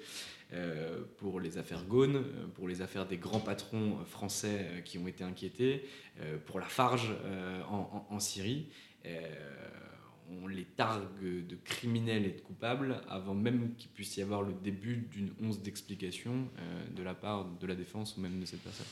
[0.53, 4.79] euh, pour les affaires Gaune, euh, pour les affaires des grands patrons euh, français euh,
[4.81, 5.83] qui ont été inquiétés,
[6.21, 8.67] euh, pour la Farge euh, en, Syrie.
[9.05, 9.19] euh,
[10.41, 14.53] on les targue de criminels et de coupables avant même qu'il puisse y avoir le
[14.63, 18.61] début d'une once d'explication euh, de la part de la défense ou même de cette
[18.63, 18.85] personne.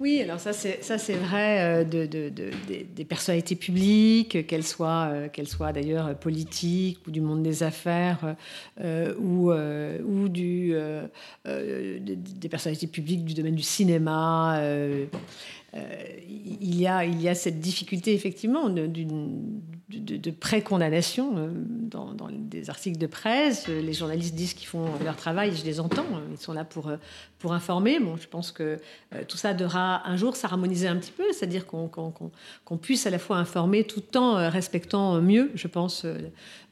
[0.00, 2.50] Oui, alors ça c'est ça c'est vrai euh, de, de- de-
[2.94, 8.34] des, personnalités publiques, qu'elles soient euh, qu'elles soient d'ailleurs politiques ou du monde des affaires
[8.80, 10.72] euh, ou ou du
[11.44, 14.58] des- personnalités publiques du domaine du cinéma.
[15.74, 15.94] Euh,
[16.28, 16.86] il y
[17.28, 23.68] a cette difficulté effectivement de, de, pré-condamnation euh, dans, des articles de presse.
[23.68, 26.06] Les journalistes disent qu'ils font leur travail, je les entends.
[26.30, 26.96] Ils sont là pour euh,
[27.48, 27.98] informer.
[28.00, 28.78] Bon, je pense que
[29.14, 33.18] euh, tout ça devra un jour s'harmoniser un petit peu, c'est-à-dire qu'on puisse à la
[33.18, 36.16] fois informer tout en euh, respectant mieux, je pense, euh,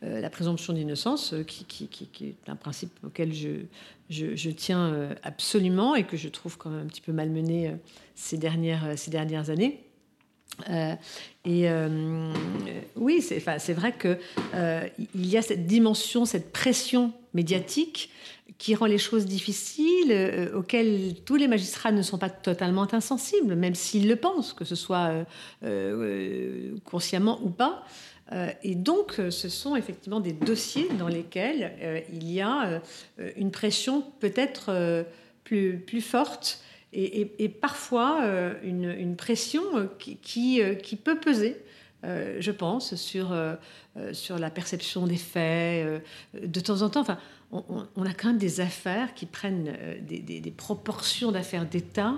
[0.05, 1.89] euh, la présomption d'innocence, euh, qui,
[2.21, 6.87] est un principe auquel je, tiens euh, absolument et que je trouve quand même un
[6.87, 7.73] petit peu malmené euh,
[8.19, 9.85] ces, dernières, euh, ces dernières années.
[10.69, 10.95] Euh,
[11.45, 12.33] et euh,
[12.97, 14.19] oui, c'est enfin, vrai que
[14.55, 18.11] euh, y a cette dimension, cette pression médiatique
[18.59, 23.77] qui rend les choses difficiles, auxquelles tous les magistrats ne sont pas totalement insensibles, même
[23.77, 25.13] s'ils le pensent, que ce soit
[26.85, 27.85] consciemment ou pas.
[28.65, 32.83] Et donc, ce sont effectivement des dossiers dans lesquels il y a
[33.37, 35.05] une pression peut-être
[35.45, 36.61] plus, plus forte
[36.93, 41.57] et, parfois euh, une, pression euh, euh, qui peut peser,
[42.03, 43.37] je pense, sur,
[44.13, 46.03] sur la perception des faits.
[46.35, 47.19] de temps en temps, enfin,
[47.51, 52.15] on, a quand même des affaires qui prennent des, des- proportions d'affaires d'État,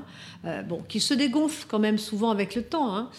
[0.68, 3.10] bon, qui se dégonflent quand même souvent avec le temps, hein,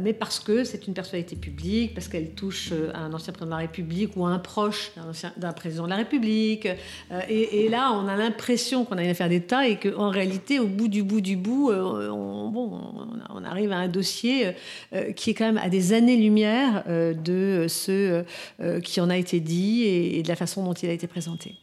[0.00, 3.46] mais parce que c'est une personnalité publique, parce qu'elle touche euh, à un ancien président
[3.46, 4.92] de la République ou à un proche
[5.36, 6.66] d'un président de la République.
[7.10, 10.66] Euh, et, là, on a l'impression qu'on a une affaire d'État et qu'en réalité, au
[10.66, 12.80] bout du bout du bout, euh, on, bon,
[13.30, 14.54] on, arrive à un dossier
[14.92, 18.24] euh, qui est quand même à des années-lumière euh, de ce
[18.60, 21.54] euh, qui en a été dit et de la façon dont il a été présenté.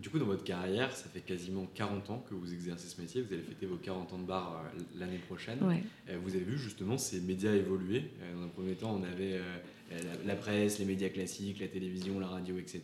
[0.00, 3.20] Du coup, dans votre carrière, ça fait quasiment 40 ans que vous exercez ce métier.
[3.20, 5.62] Vous allez fêter vos 40 ans de bar euh, l'année prochaine.
[5.62, 5.82] Ouais.
[6.08, 8.04] Euh, Vous avez vu justement ces médias évoluer.
[8.22, 9.38] Euh, Dans un premier temps, on avait
[9.90, 12.82] la, la presse, les médias classiques, la télévision, la radio, etc.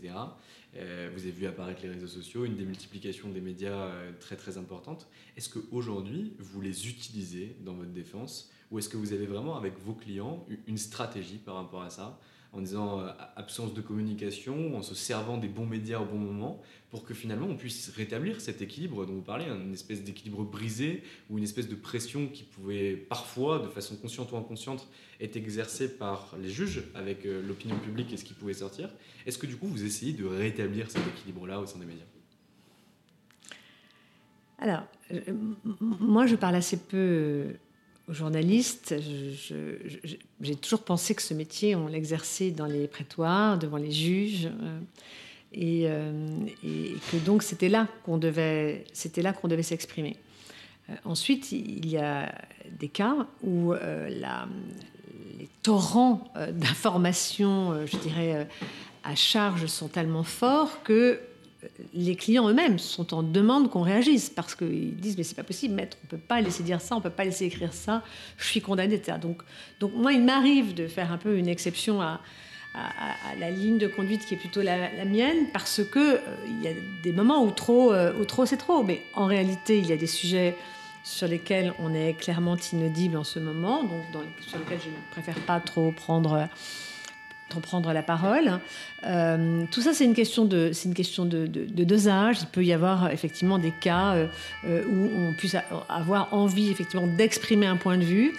[0.75, 3.91] Vous avez vu apparaître les réseaux sociaux, une démultiplication des médias
[4.21, 5.07] très très importante.
[5.39, 8.51] Est-ce qu'aujourd'hui, vous les utilisez dans votre défense?
[8.71, 12.21] Ou est-ce que vous avez vraiment avec vos clients une stratégie par rapport à ça?
[12.57, 16.63] En disant euh, absence de communication, en se servant des bons médias au bon moment,
[16.91, 21.03] pour que finalement on puisse rétablir cet équilibre dont vous parlez, une espèce d'équilibre brisé
[21.29, 24.89] ou une espèce de pression qui pouvait parfois, de façon consciente ou inconsciente,
[25.21, 28.91] être exercée par les juges avec euh, l'opinion publique et ce qui pouvait sortir.
[29.27, 32.05] Est-ce que du coup vous essayez de rétablir cet équilibre-là au sein des médias?
[34.59, 35.21] Alors, euh,
[35.81, 37.57] moi, je parle assez peu
[39.99, 44.47] je- J'ai toujours pensé que ce métier, on l'exerçait dans les prétoires, devant les juges,
[44.47, 44.79] euh,
[45.53, 46.13] et, euh,
[46.65, 50.17] et que donc c'était là qu'on devait, c'était là qu'on devait s'exprimer.
[50.91, 52.33] Euh, ensuite, il y a
[52.79, 58.47] des cas où les torrents d'informations, je dirais,
[59.03, 61.21] à charge sont tellement forts que
[61.95, 65.75] les clients eux-mêmes sont en demande qu'on réagisse parce qu'ils disent mais c'est pas possible
[65.75, 68.03] maître on peut pas laisser dire ça on peut pas laisser écrire ça
[68.37, 69.43] je suis condamné etc donc
[69.81, 72.21] donc moi il m'arrive de faire un peu une exception à,
[73.41, 76.73] la ligne de conduite qui est plutôt la, mienne parce que euh, il y a
[77.03, 78.83] des moments où trop euh, où trop c'est trop.
[78.83, 80.55] Mais en réalité il y a des sujets
[81.03, 85.11] sur lesquels on est clairement inaudible en ce moment donc dans, sur lesquels je ne
[85.11, 86.49] préfère pas trop prendre
[87.49, 88.61] trop prendre la parole.
[89.05, 91.47] Euh, tout ça, c'est une question de, c'est une question de,
[91.85, 92.39] dosage.
[92.43, 95.57] Il peut y avoir euh, effectivement des cas euh, où on puisse
[95.89, 98.33] avoir envie effectivement d'exprimer un point de vue.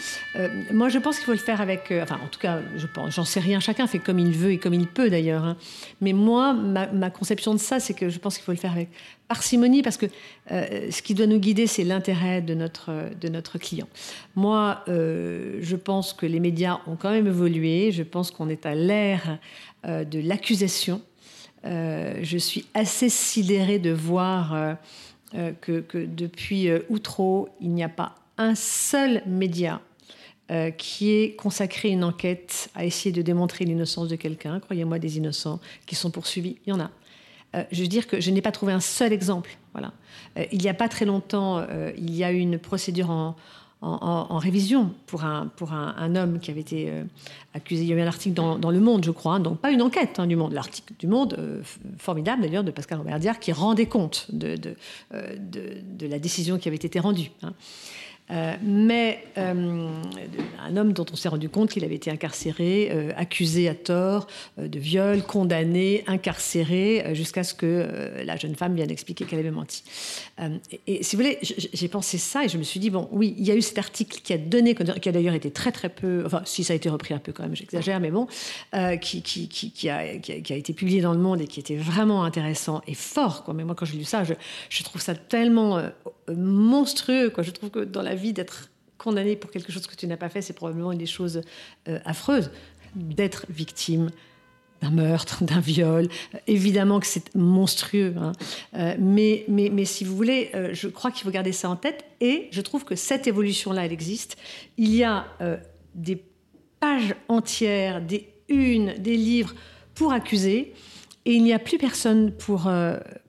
[0.71, 3.25] Moi, je pense qu'il faut le faire avec, enfin, en tout cas, je pense, j'en
[3.25, 3.59] sais rien.
[3.59, 5.43] Chacun fait comme il veut et comme il peut d'ailleurs.
[5.43, 5.57] hein.
[6.01, 8.71] Mais moi, ma, ma conception de ça, c'est que je pense qu'il faut le faire
[8.71, 8.89] avec
[9.27, 10.05] parcimonie parce que
[10.49, 13.87] ce qui doit nous guider, c'est l'intérêt de notre, de notre client.
[14.37, 17.91] Moi, euh, je pense que les médias ont quand même évolué.
[17.91, 19.39] Je pense qu'on est à l'ère
[19.83, 21.01] euh, de l'accusation.
[21.65, 24.77] Euh, je suis assez sidérée de voir
[25.33, 29.81] que, que depuis Outreau, il n'y a pas un seul média
[30.77, 34.59] qui ait consacré une enquête à essayer de démontrer l'innocence de quelqu'un.
[34.59, 36.91] Croyez-moi, des innocents qui sont poursuivis, il y en a.
[37.71, 39.57] je veux dire que je n'ai pas trouvé un seul exemple.
[39.73, 39.93] Voilà.
[40.51, 41.65] il n'y a pas très longtemps,
[41.97, 43.35] il y a eu une procédure en,
[43.81, 47.03] en, révision pour, un, pour un, homme qui avait été euh,
[47.53, 47.83] accusé.
[47.83, 50.19] Il y avait un article dans, Le Monde, je crois, hein, donc pas une enquête
[50.19, 51.61] hein, du Monde, l'article du Monde, euh,
[51.97, 54.75] formidable d'ailleurs, de Pascal Robert qui rendait compte de, de,
[55.13, 57.31] euh, de, la décision qui avait été rendue.
[57.43, 57.53] Hein.
[58.29, 59.89] Euh, mais euh,
[60.61, 64.27] un homme dont on s'est rendu compte qu'il avait été incarcéré, euh, accusé à tort
[64.57, 67.87] de viol, condamné, incarcéré, jusqu'à ce que
[68.25, 69.83] la jeune femme vienne expliquer qu'elle avait menti.
[70.87, 73.45] Et, si vous voulez, j'ai pensé ça et je me suis dit, bon, oui, il
[73.45, 76.23] y a eu cet article qui a donné, qui a d'ailleurs été très très peu,
[76.25, 78.27] enfin, si ça a été repris un peu quand même, j'exagère, mais bon,
[79.01, 83.45] qui, a, été publié dans le monde et qui était vraiment intéressant et fort.
[83.55, 85.81] Mais moi, quand j'ai lu ça, je, trouve ça tellement
[86.35, 87.31] monstrueux.
[87.37, 90.29] Je trouve que dans la vie, d'être condamné pour quelque chose que tu n'as pas
[90.29, 91.41] fait, c'est probablement une des choses
[91.87, 92.51] euh, affreuses.
[92.95, 94.09] D'être victime
[94.81, 96.09] d'un meurtre, d'un viol.
[96.47, 98.15] évidemment que c'est monstrueux.
[98.17, 98.31] Hein.
[98.75, 101.75] Euh, mais, mais, mais, si vous voulez, euh, je crois qu'il faut garder ça en
[101.75, 102.05] tête.
[102.21, 104.37] Et je trouve que cette évolution-là, elle existe.
[104.77, 105.25] Il y a
[105.95, 106.23] des
[106.79, 109.53] pages entières, des unes, des livres
[109.95, 110.73] pour accuser.
[111.27, 112.71] Et il n'y a plus personne pour,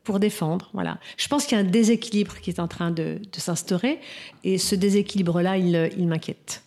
[0.05, 0.71] pour défendre.
[0.73, 1.01] Voilà.
[1.17, 3.99] Je pense qu'il y a un déséquilibre qui est en train de, s'instaurer
[4.45, 6.63] et ce déséquilibre-là, il, il m'inquiète.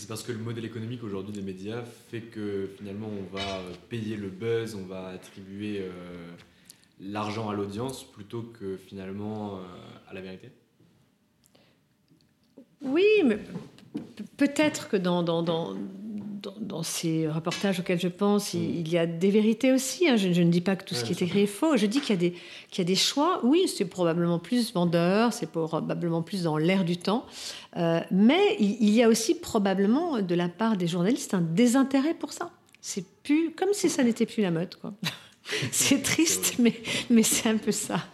[0.00, 3.60] C'est parce que le modèle économique aujourd'hui des médias fait que finalement on va
[3.90, 5.90] payer le buzz, on va attribuer euh,
[7.00, 9.60] l'argent à l'audience plutôt que finalement euh,
[10.08, 10.50] à la vérité?
[12.80, 13.38] Oui, mais
[14.36, 15.76] peut-être que dans, dans, dans,
[16.60, 20.08] dans, ces reportages auxquels je pense, il, y a des vérités aussi.
[20.08, 20.16] Hein.
[20.16, 21.76] Je, ne dis pas que tout ce qui est écrit est faux.
[21.76, 23.40] Je dis qu'il y, y, a des choix.
[23.44, 27.26] Oui, c'est probablement plus vendeur, c'est probablement plus dans l'air du temps.
[27.76, 32.32] Euh, mais il, y a aussi probablement de la part des journalistes un désintérêt pour
[32.32, 32.50] ça.
[32.80, 34.74] C'est plus comme si ça n'était plus la mode.
[34.76, 34.94] Quoi.
[35.70, 36.74] c'est triste, mais,
[37.10, 38.04] mais c'est un peu ça.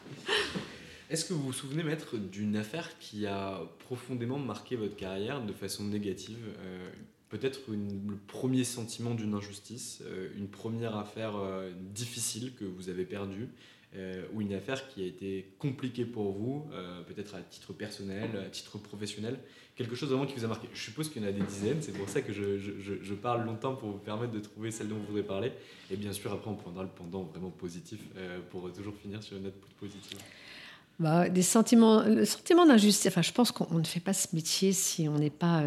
[1.09, 5.53] Est-ce que vous vous souvenez, maître, d'une affaire qui a profondément marqué votre carrière de
[5.53, 6.91] façon négative euh,
[7.29, 13.05] peut-être le premier sentiment d'une injustice, euh, une première affaire euh, difficile que vous avez
[13.05, 13.49] perdue,
[13.97, 16.67] euh, ou une affaire qui a été compliquée pour vous,
[17.07, 19.39] peut-être à titre personnel, à titre professionnel,
[19.75, 20.69] quelque chose vraiment qui vous a marqué.
[20.75, 23.47] Je suppose qu'il y en a des dizaines, c'est pour ça que je, je, parle
[23.47, 25.53] longtemps pour vous permettre de trouver celle dont vous voudrez parler.
[25.91, 28.01] Et bien sûr, après, on prendra le pendant vraiment positif
[28.51, 30.19] pour toujours finir sur une note positive.
[30.99, 33.07] Bah, des sentiments, le sentiment d'injustice.
[33.07, 35.63] Enfin, je pense qu'on ne fait pas ce métier si on n'est pas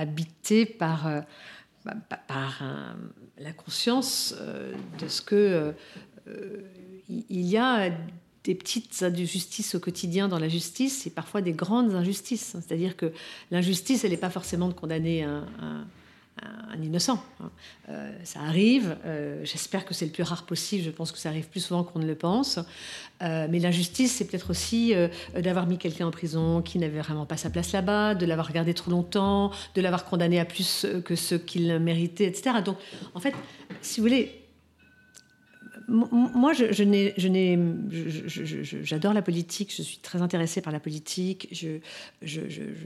[0.00, 1.20] habité par, euh,
[1.84, 1.94] bah,
[2.26, 2.62] par
[3.38, 5.74] la conscience euh, de ce que
[6.26, 6.62] euh,
[7.08, 7.90] il y a
[8.44, 12.56] des petites injustices au quotidien dans la justice et parfois des grandes injustices.
[12.60, 13.12] C'est-à-dire que
[13.50, 15.86] l'injustice, elle n'est pas forcément de condamner un
[16.82, 17.22] innocent.
[17.40, 17.50] Hein.
[17.88, 21.28] Euh, ça arrive, euh, j'espère que c'est le plus rare possible, je pense que ça
[21.28, 22.58] arrive plus souvent qu'on ne le pense.
[23.22, 24.94] Euh, mais l'injustice, c'est peut-être aussi
[25.34, 28.74] d'avoir mis quelqu'un en prison qui n'avait vraiment pas sa place là-bas, de l'avoir gardé
[28.74, 32.56] trop longtemps, de l'avoir condamné à plus que ce qu'il méritait, etc.
[32.64, 32.76] Donc,
[33.14, 33.34] en fait,
[33.82, 34.39] si vous voulez,
[35.90, 37.58] moi, je, n'ai,
[38.84, 41.78] j'adore la politique, je suis très intéressée par la politique, je,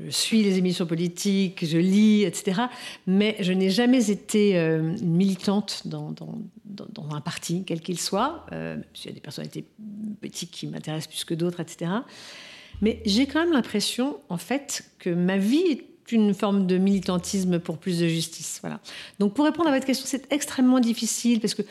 [0.08, 2.62] suis les émissions politiques, je lis, etc.
[3.06, 6.14] Mais je n'ai jamais été euh, militante dans,
[7.10, 8.46] un parti, quel qu'il soit.
[8.52, 9.66] Euh, il y a des personnalités
[10.20, 11.90] politiques qui m'intéressent plus que d'autres, etc.
[12.80, 15.82] Mais j'ai quand même l'impression, en fait, que ma vie
[16.12, 18.58] une forme de militantisme pour plus de justice.
[18.60, 18.80] Voilà.
[19.18, 21.62] Donc pour répondre à votre question, c'est extrêmement difficile parce que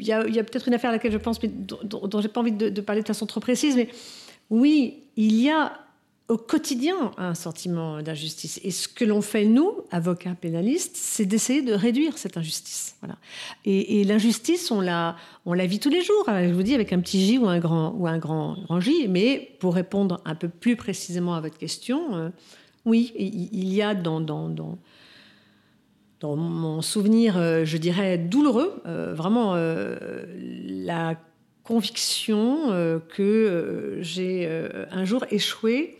[0.00, 2.40] il y a, peut-être une affaire à laquelle je pense, mais dont, dont j'ai pas
[2.40, 3.76] envie de, parler de façon trop précise.
[3.76, 3.88] Mais
[4.50, 5.72] oui, il y a
[6.28, 8.60] au quotidien un sentiment d'injustice.
[8.64, 12.96] Et ce que l'on fait, nous, avocats pénalistes, c'est d'essayer de réduire cette injustice.
[13.00, 13.16] Voilà.
[13.64, 16.24] Et, l'injustice, on la, vit tous les jours.
[16.26, 19.08] je vous dis avec un petit J ou un grand, ou un grand J.
[19.08, 22.30] Mais pour répondre un peu plus précisément à votre question, euh,
[22.84, 24.20] oui, il y a dans,
[26.22, 31.16] mon souvenir, euh, je dirais, douloureux, euh, vraiment euh, la
[31.62, 34.50] conviction que j'ai
[34.90, 35.96] un jour échoué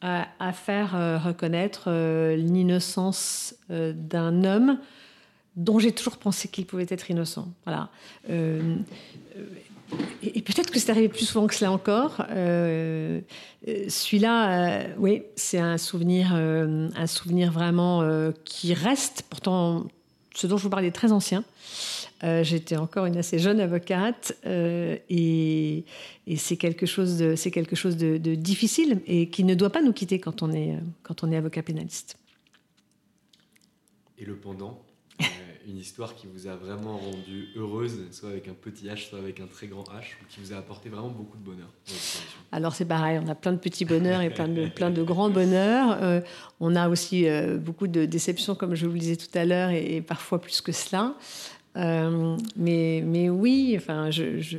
[0.00, 1.90] à, à faire reconnaître
[2.34, 4.78] l'innocence d'un homme
[5.56, 7.48] dont j'ai toujours pensé qu'il pouvait être innocent.
[7.66, 7.90] Voilà
[10.22, 12.24] et, peut-être que c'est arrivé plus souvent que cela encore.
[12.30, 13.20] Euh,
[13.68, 18.02] euh, celui-là, euh, oui, c'est un souvenir, un souvenir vraiment
[18.44, 19.24] qui reste.
[19.28, 19.86] Pourtant,
[20.34, 21.44] ce dont je vous parlais est très ancien.
[22.42, 25.84] J'étais encore une assez jeune avocate et,
[26.36, 31.36] c'est quelque chose, de, difficile et qui ne doit pas nous quitter quand on est
[31.36, 32.16] avocat pénaliste.
[34.18, 34.80] Et le pendant?
[35.66, 39.40] Une histoire qui vous a vraiment rendu heureuse, soit avec un petit H, soit avec
[39.40, 41.68] un très grand H, ou qui vous a apporté vraiment beaucoup de bonheur
[42.52, 45.30] Alors c'est pareil, on a plein de petits bonheurs et plein de, plein de grands
[45.30, 45.98] bonheurs.
[46.02, 46.20] Euh,
[46.60, 49.70] on a aussi euh, beaucoup de déceptions, comme je vous le disais tout à l'heure,
[49.70, 51.14] et, parfois plus que cela.
[51.76, 54.58] Euh, mais, mais oui, enfin, je, je,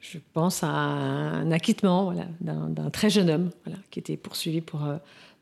[0.00, 4.86] je, pense à un acquittement voilà, d'un très jeune homme voilà, qui était poursuivi pour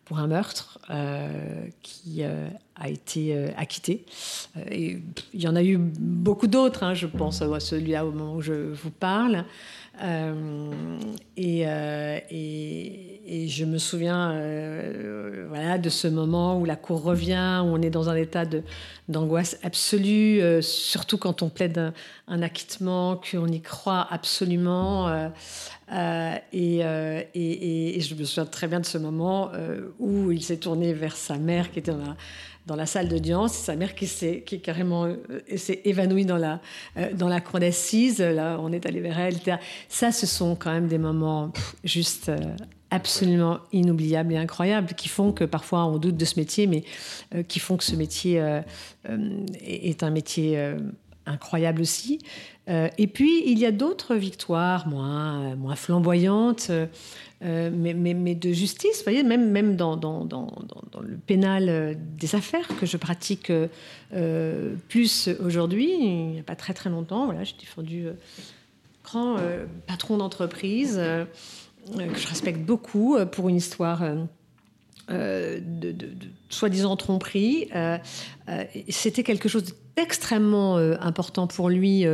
[0.07, 4.07] pour un meurtre euh, qui euh, a été euh, acquitté.
[4.71, 5.03] il
[5.35, 8.73] y en a eu beaucoup d'autres, hein, je pense à celui-là au moment où je
[8.73, 9.45] vous parle.
[11.37, 11.63] Et,
[13.29, 14.41] et, je me souviens
[15.49, 18.45] voilà, de ce moment où la cour revient, où on est dans un état
[19.09, 21.93] d'angoisse absolue, surtout quand on plaide
[22.29, 25.09] un, acquittement, qu'on y croit absolument.
[25.93, 30.43] Euh, euh, et, et, je me souviens très bien de ce moment euh, où il
[30.43, 32.17] s'est tourné vers sa mère qui était dans la,
[32.67, 35.09] dans la salle d'audience, sa mère qui s'est qui carrément
[35.57, 36.61] s'est évanouie dans la
[37.15, 38.21] dans la cour d'assises.
[38.21, 39.37] Là, on est allé vers elle.
[39.89, 41.53] Ça, ce sont quand même des moments
[41.85, 42.31] juste
[42.91, 46.85] absolument inoubliables et incroyables qui font que parfois on doute de ce métier, mais
[47.49, 48.43] qui font que ce métier
[49.65, 50.75] est un métier
[51.27, 52.21] incroyable aussi.
[52.69, 58.99] Euh, et puis, il y a d'autres victoires moins, euh, flamboyantes, euh, mais, de justice.
[58.99, 59.97] Vous voyez, même, dans,
[61.01, 63.53] le pénal des affaires que je pratique
[64.89, 68.07] plus aujourd'hui, il n'y a pas très très longtemps, voilà, j'ai défendu
[69.05, 69.37] grand
[69.87, 74.03] patron d'entreprise que je respecte beaucoup pour une histoire
[75.09, 75.95] euh, de,
[76.49, 77.69] soi-disant tromperie.
[77.77, 77.97] Euh,
[78.49, 82.05] euh, c'était quelque chose d'extrêmement important pour lui,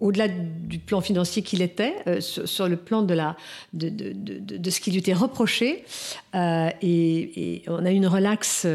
[0.00, 3.36] au-delà du plan financier qu'il était, sur, le plan de, la,
[3.72, 5.84] de, de, ce qui lui était reproché.
[6.34, 8.66] Et, on a une relaxe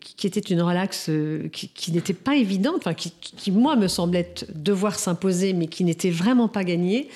[0.00, 1.10] qui était une relaxe
[1.52, 6.10] qui, n'était pas évidente, enfin, qui, qui, moi, me semblait devoir s'imposer, mais qui n'était
[6.10, 7.08] vraiment pas gagnée.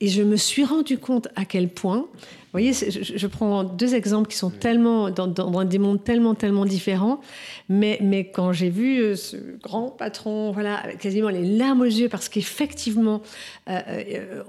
[0.00, 2.06] Et je me suis rendu compte à quel point
[2.54, 7.20] voyez, je, prends deux exemples qui sont tellement dans, des mondes tellement tellement différents,
[7.68, 12.08] mais mais quand j'ai vu euh, ce grand patron, voilà, quasiment les larmes aux yeux,
[12.08, 13.22] parce qu'effectivement,
[13.68, 14.42] euh, euh,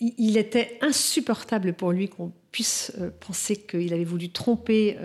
[0.00, 4.96] il était insupportable pour lui qu'on puisse penser qu'il avait voulu tromper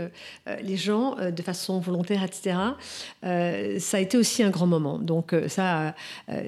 [0.64, 2.56] les gens de façon volontaire, etc.
[3.22, 4.98] ça a été aussi un grand moment.
[4.98, 5.94] Donc ça,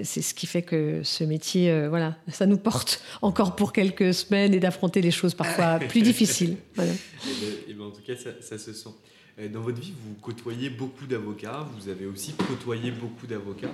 [0.04, 4.54] c'est ce qui fait que ce métier, voilà, ça nous porte encore pour quelques semaines
[4.54, 6.58] et d'affronter les choses parfois plus difficile.
[6.76, 6.92] Voilà.
[6.92, 8.90] Et eh ben, eh ben, en tout cas, ça, se sent.
[9.40, 13.74] Euh, dans votre vie, vous côtoyez beaucoup d'avocats, vous avez aussi côtoyé beaucoup d'avocats.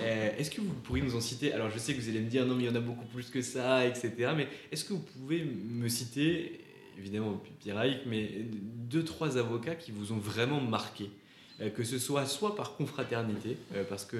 [0.00, 2.28] Euh, est-ce que vous pourriez nous en citer Alors, je sais que vous allez me
[2.28, 4.32] dire non, mais il y en a beaucoup plus que ça, etc.
[4.36, 6.60] Mais est-ce que vous pouvez me citer,
[6.98, 8.30] évidemment Pierre mais
[8.90, 11.10] deux, trois avocats qui vous ont vraiment marqué
[11.60, 13.56] euh, Que ce soit soit par confraternité,
[13.88, 14.16] parce qu'à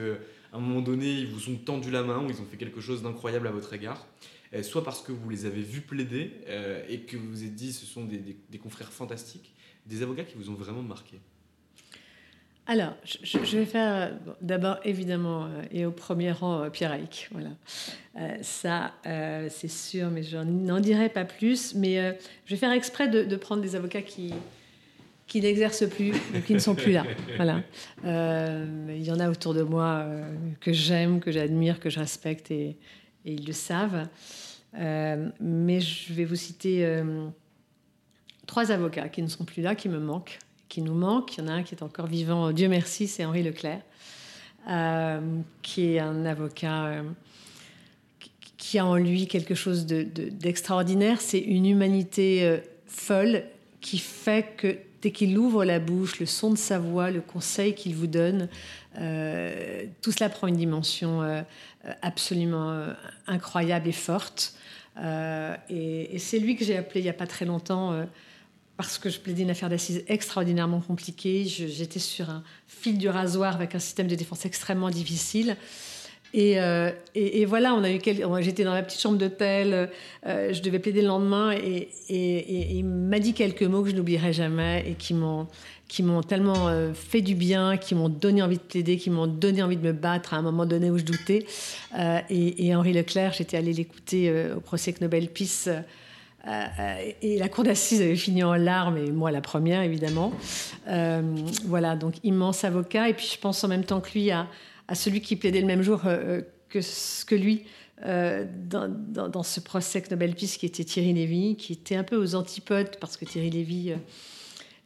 [0.52, 3.02] un moment donné, ils vous ont tendu la main ou ils ont fait quelque chose
[3.02, 7.00] d'incroyable à votre égard, euh, soit parce que vous les avez vus plaider euh, et
[7.00, 9.54] que vous vous êtes dit ce sont des, confrères fantastiques,
[9.86, 11.18] des avocats qui vous ont vraiment marqué
[12.68, 17.30] alors, je, vais faire d'abord évidemment et au premier rang Pierre Haïk.
[17.30, 18.42] Voilà.
[18.42, 21.76] ça, c'est sûr, mais je n'en dirai pas plus.
[21.76, 24.34] Mais je vais faire exprès de, prendre des avocats qui,
[25.28, 27.04] qui n'exercent plus ou qui ne sont plus là.
[27.36, 27.62] Voilà.
[28.02, 30.04] il y en a autour de moi
[30.60, 32.76] que j'aime, que j'admire, que je respecte et,
[33.26, 34.08] et ils le savent.
[34.78, 37.28] Euh, mais je vais vous citer euh,
[38.46, 41.36] trois avocats qui ne sont plus là, qui me manquent, qui nous manquent.
[41.36, 43.82] Il y en a un qui est encore vivant, Dieu merci, c'est Henri Leclerc,
[44.70, 45.20] euh,
[45.62, 47.02] qui est un avocat
[48.56, 51.20] qui a en lui quelque chose d'extraordinaire.
[51.20, 53.44] c'est une humanité folle
[53.80, 57.74] qui fait que dès qu'il ouvre la bouche, le son de sa voix, le conseil
[57.74, 58.48] qu'il vous donne,
[58.94, 61.44] tout cela prend une dimension
[62.02, 62.86] absolument
[63.26, 64.56] incroyable et forte.
[64.98, 68.04] Euh, et, c'est lui que j'ai appelé il n'y a pas très longtemps euh,
[68.76, 71.44] parce que je plaidais une affaire d'assises extraordinairement compliquée.
[71.46, 75.56] J'étais sur un fil du rasoir avec un système de défense extrêmement difficile.
[76.36, 76.90] Et, euh,
[77.46, 77.98] voilà, on a eu
[78.40, 79.88] j'étais dans la petite chambre d'hôtel,
[80.24, 84.84] je devais plaider le lendemain, et, il m'a dit quelques mots que je n'oublierai jamais
[84.86, 85.48] et qui m'ont
[85.88, 89.26] qui m'ont tellement euh, fait du bien, qui m'ont donné envie de plaider, qui m'ont
[89.26, 91.46] donné envie de me battre à un moment donné où je doutais.
[91.96, 95.68] Euh, et, Henri Leclerc, j'étais allée l'écouter euh, au procès Nobel Peace.
[97.22, 100.32] et la cour d'assises avait fini en larmes, et moi la première évidemment.
[101.66, 103.08] voilà, donc immense avocat.
[103.08, 104.46] Et puis je pense en même temps que lui à,
[104.94, 106.80] celui qui plaidait le même jour que,
[107.26, 107.64] que lui.
[108.02, 108.88] Dans,
[109.30, 112.98] dans, ce procès Nobel Peace qui était Thierry Lévy, qui était un peu aux antipodes
[113.00, 113.94] parce que Thierry Lévy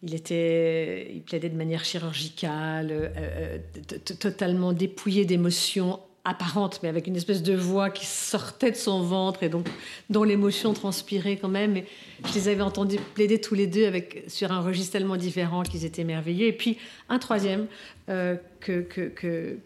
[0.05, 3.13] il, était, il plaidait de manière chirurgicale,
[4.21, 9.43] totalement dépouillé d'émotions apparentes, mais avec une espèce de voix qui sortait de son ventre
[9.43, 9.67] et donc
[10.11, 11.77] dont l'émotion transpirait quand même.
[11.77, 11.87] Et
[12.27, 15.85] je les avais entendus plaider tous les deux avec, sur un registre tellement différent qu'ils
[15.85, 16.47] étaient merveilleux.
[16.47, 16.79] Et puis
[17.09, 17.67] un troisième
[18.07, 19.59] que, que, que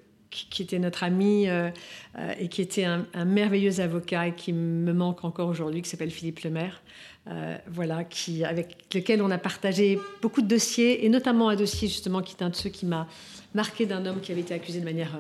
[0.51, 1.70] qui était notre ami euh,
[2.18, 6.11] euh, et qui était un, merveilleux avocat et qui me manque encore aujourd'hui, qui s'appelle
[6.11, 6.82] Philippe Lemaire.
[7.26, 11.89] Euh, voilà, qui, avec lequel on a partagé beaucoup de dossiers, et notamment un dossier
[11.89, 13.09] justement qui est un de ceux qui m'a
[13.55, 15.19] marqué d'un homme qui avait été accusé de manière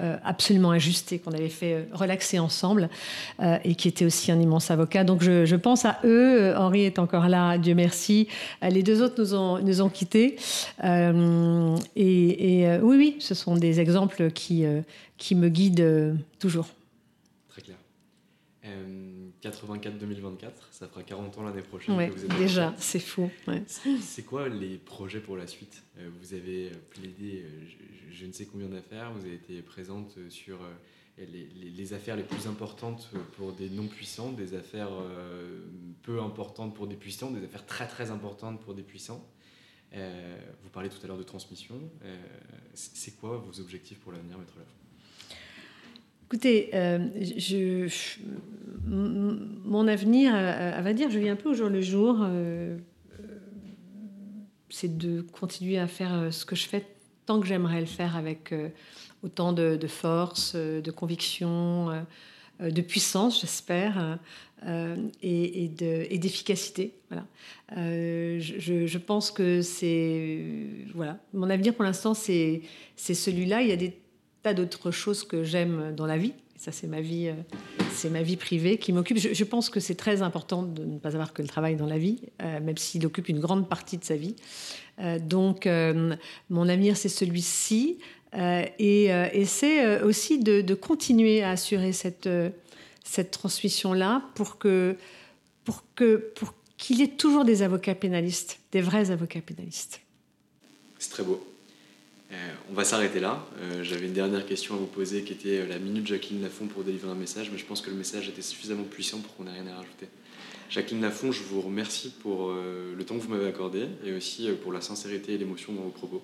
[0.00, 2.88] euh, absolument injuste et qu'on avait fait euh, relaxer ensemble,
[3.64, 5.04] et qui était aussi un immense avocat.
[5.04, 6.54] Donc je, pense à eux.
[6.56, 8.28] Henri est encore là, Dieu merci.
[8.62, 9.20] les deux autres
[9.62, 10.36] nous ont, quittés.
[10.82, 14.64] et, oui, oui, ce sont des exemples qui,
[15.18, 16.68] qui me guident toujours.
[19.50, 21.96] 84-2024, ça fera 40 ans l'année prochaine.
[21.96, 23.30] que vous êtes déjà, c'est fou.
[24.00, 25.82] C'est quoi les projets pour la suite?
[25.98, 27.66] Euh, Vous avez euh, plaidé euh,
[28.10, 30.58] je, ne sais combien d'affaires, vous avez été présente sur
[31.18, 34.90] les, affaires les plus importantes pour des non-puissants, des affaires
[36.02, 39.28] peu importantes pour des puissants, des affaires très très importantes pour des puissants.
[39.92, 41.74] vous parlez tout à l'heure de transmission.
[42.72, 44.83] c'est quoi vos objectifs pour l'avenir, Maître Lafont?
[46.26, 46.98] Écoutez, euh,
[48.86, 52.18] mon avenir, à, va dire, je vis un peu au jour le jour.
[52.22, 52.78] Euh,
[54.70, 56.86] c'est de continuer à faire euh, ce que je fais
[57.26, 58.54] tant que j'aimerais le faire avec
[59.22, 61.88] autant de, force, de conviction,
[62.60, 64.18] de puissance, j'espère,
[65.22, 66.92] et, et d'efficacité.
[67.08, 67.26] voilà.
[67.78, 70.44] Je, je, pense que c'est
[70.94, 72.60] voilà, mon avenir pour l'instant, c'est
[72.96, 73.62] celui-là.
[73.62, 73.96] Il y a des
[74.44, 76.34] tas d'autres choses que j'aime dans la vie.
[76.56, 77.34] Ça, c'est ma vie, euh,
[77.92, 79.18] c'est ma vie privée qui m'occupe.
[79.18, 81.98] Je, pense que c'est très important de ne pas avoir que le travail dans la
[81.98, 84.36] vie, euh, même s'il occupe une grande partie de sa vie.
[85.00, 87.98] Euh, donc, mon avenir, c'est celui-ci.
[88.34, 92.28] et, et c'est aussi de, de, continuer à assurer cette,
[93.04, 94.96] cette transmission-là pour que
[95.64, 100.00] pour que pour qu'il y ait toujours des avocats pénalistes, des vrais avocats pénalistes.
[100.98, 101.53] C'est très beau.
[102.32, 102.36] Euh,
[102.70, 103.44] on va s'arrêter là.
[103.60, 106.66] Euh, j'avais une dernière question à vous poser qui était euh, la minute Jacqueline Lafont
[106.66, 109.44] pour délivrer un message, mais je pense que le message était suffisamment puissant pour qu'on
[109.44, 110.08] n'ait rien à rajouter.
[110.70, 114.72] Jacqueline Lafont, je vous remercie pour le temps que vous m'avez accordé et aussi pour
[114.72, 116.22] la sincérité et l'émotion dans vos propos.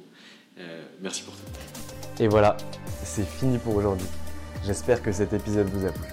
[1.02, 1.42] merci pour tout.
[2.22, 2.56] Et voilà,
[3.04, 4.06] c'est fini pour aujourd'hui.
[4.64, 6.06] J'espère que cet épisode vous a plu.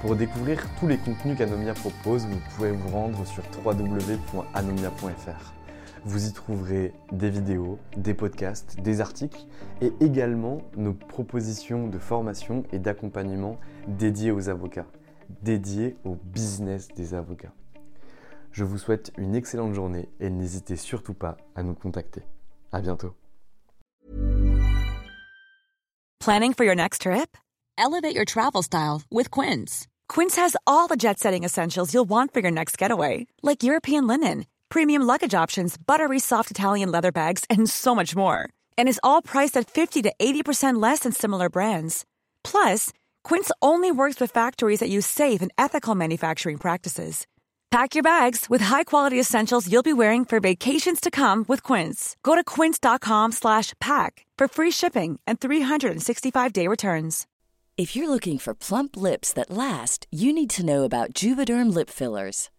[0.00, 5.57] Pour découvrir tous les contenus qu'Anomia propose, vous pouvez vous rendre sur www.anomia.fr.
[6.04, 9.46] Vous y trouverez des vidéos, des podcasts, des articles
[9.80, 14.86] et également nos propositions de formation et d'accompagnement dédiées aux avocats,
[15.42, 17.52] dédiées au business des avocats.
[18.52, 22.22] Je vous souhaite une excellente journée et n'hésitez surtout pas à nous contacter.
[22.72, 23.14] À bientôt.
[26.20, 27.36] Planning for your next trip?
[27.78, 29.86] Elevate your travel style with Quince.
[30.08, 34.44] Quince has all the jet-setting essentials you'll want for your next getaway, like European linen
[34.68, 38.48] premium luggage options, buttery soft Italian leather bags, and so much more.
[38.76, 42.04] And is all priced at 50 to 80% less than similar brands.
[42.42, 42.92] Plus,
[43.22, 47.26] Quince only works with factories that use safe and ethical manufacturing practices.
[47.70, 52.16] Pack your bags with high-quality essentials you'll be wearing for vacations to come with Quince.
[52.22, 57.26] Go to quince.com/pack for free shipping and 365-day returns.
[57.78, 61.88] If you're looking for plump lips that last, you need to know about Juvederm lip
[61.88, 62.50] fillers.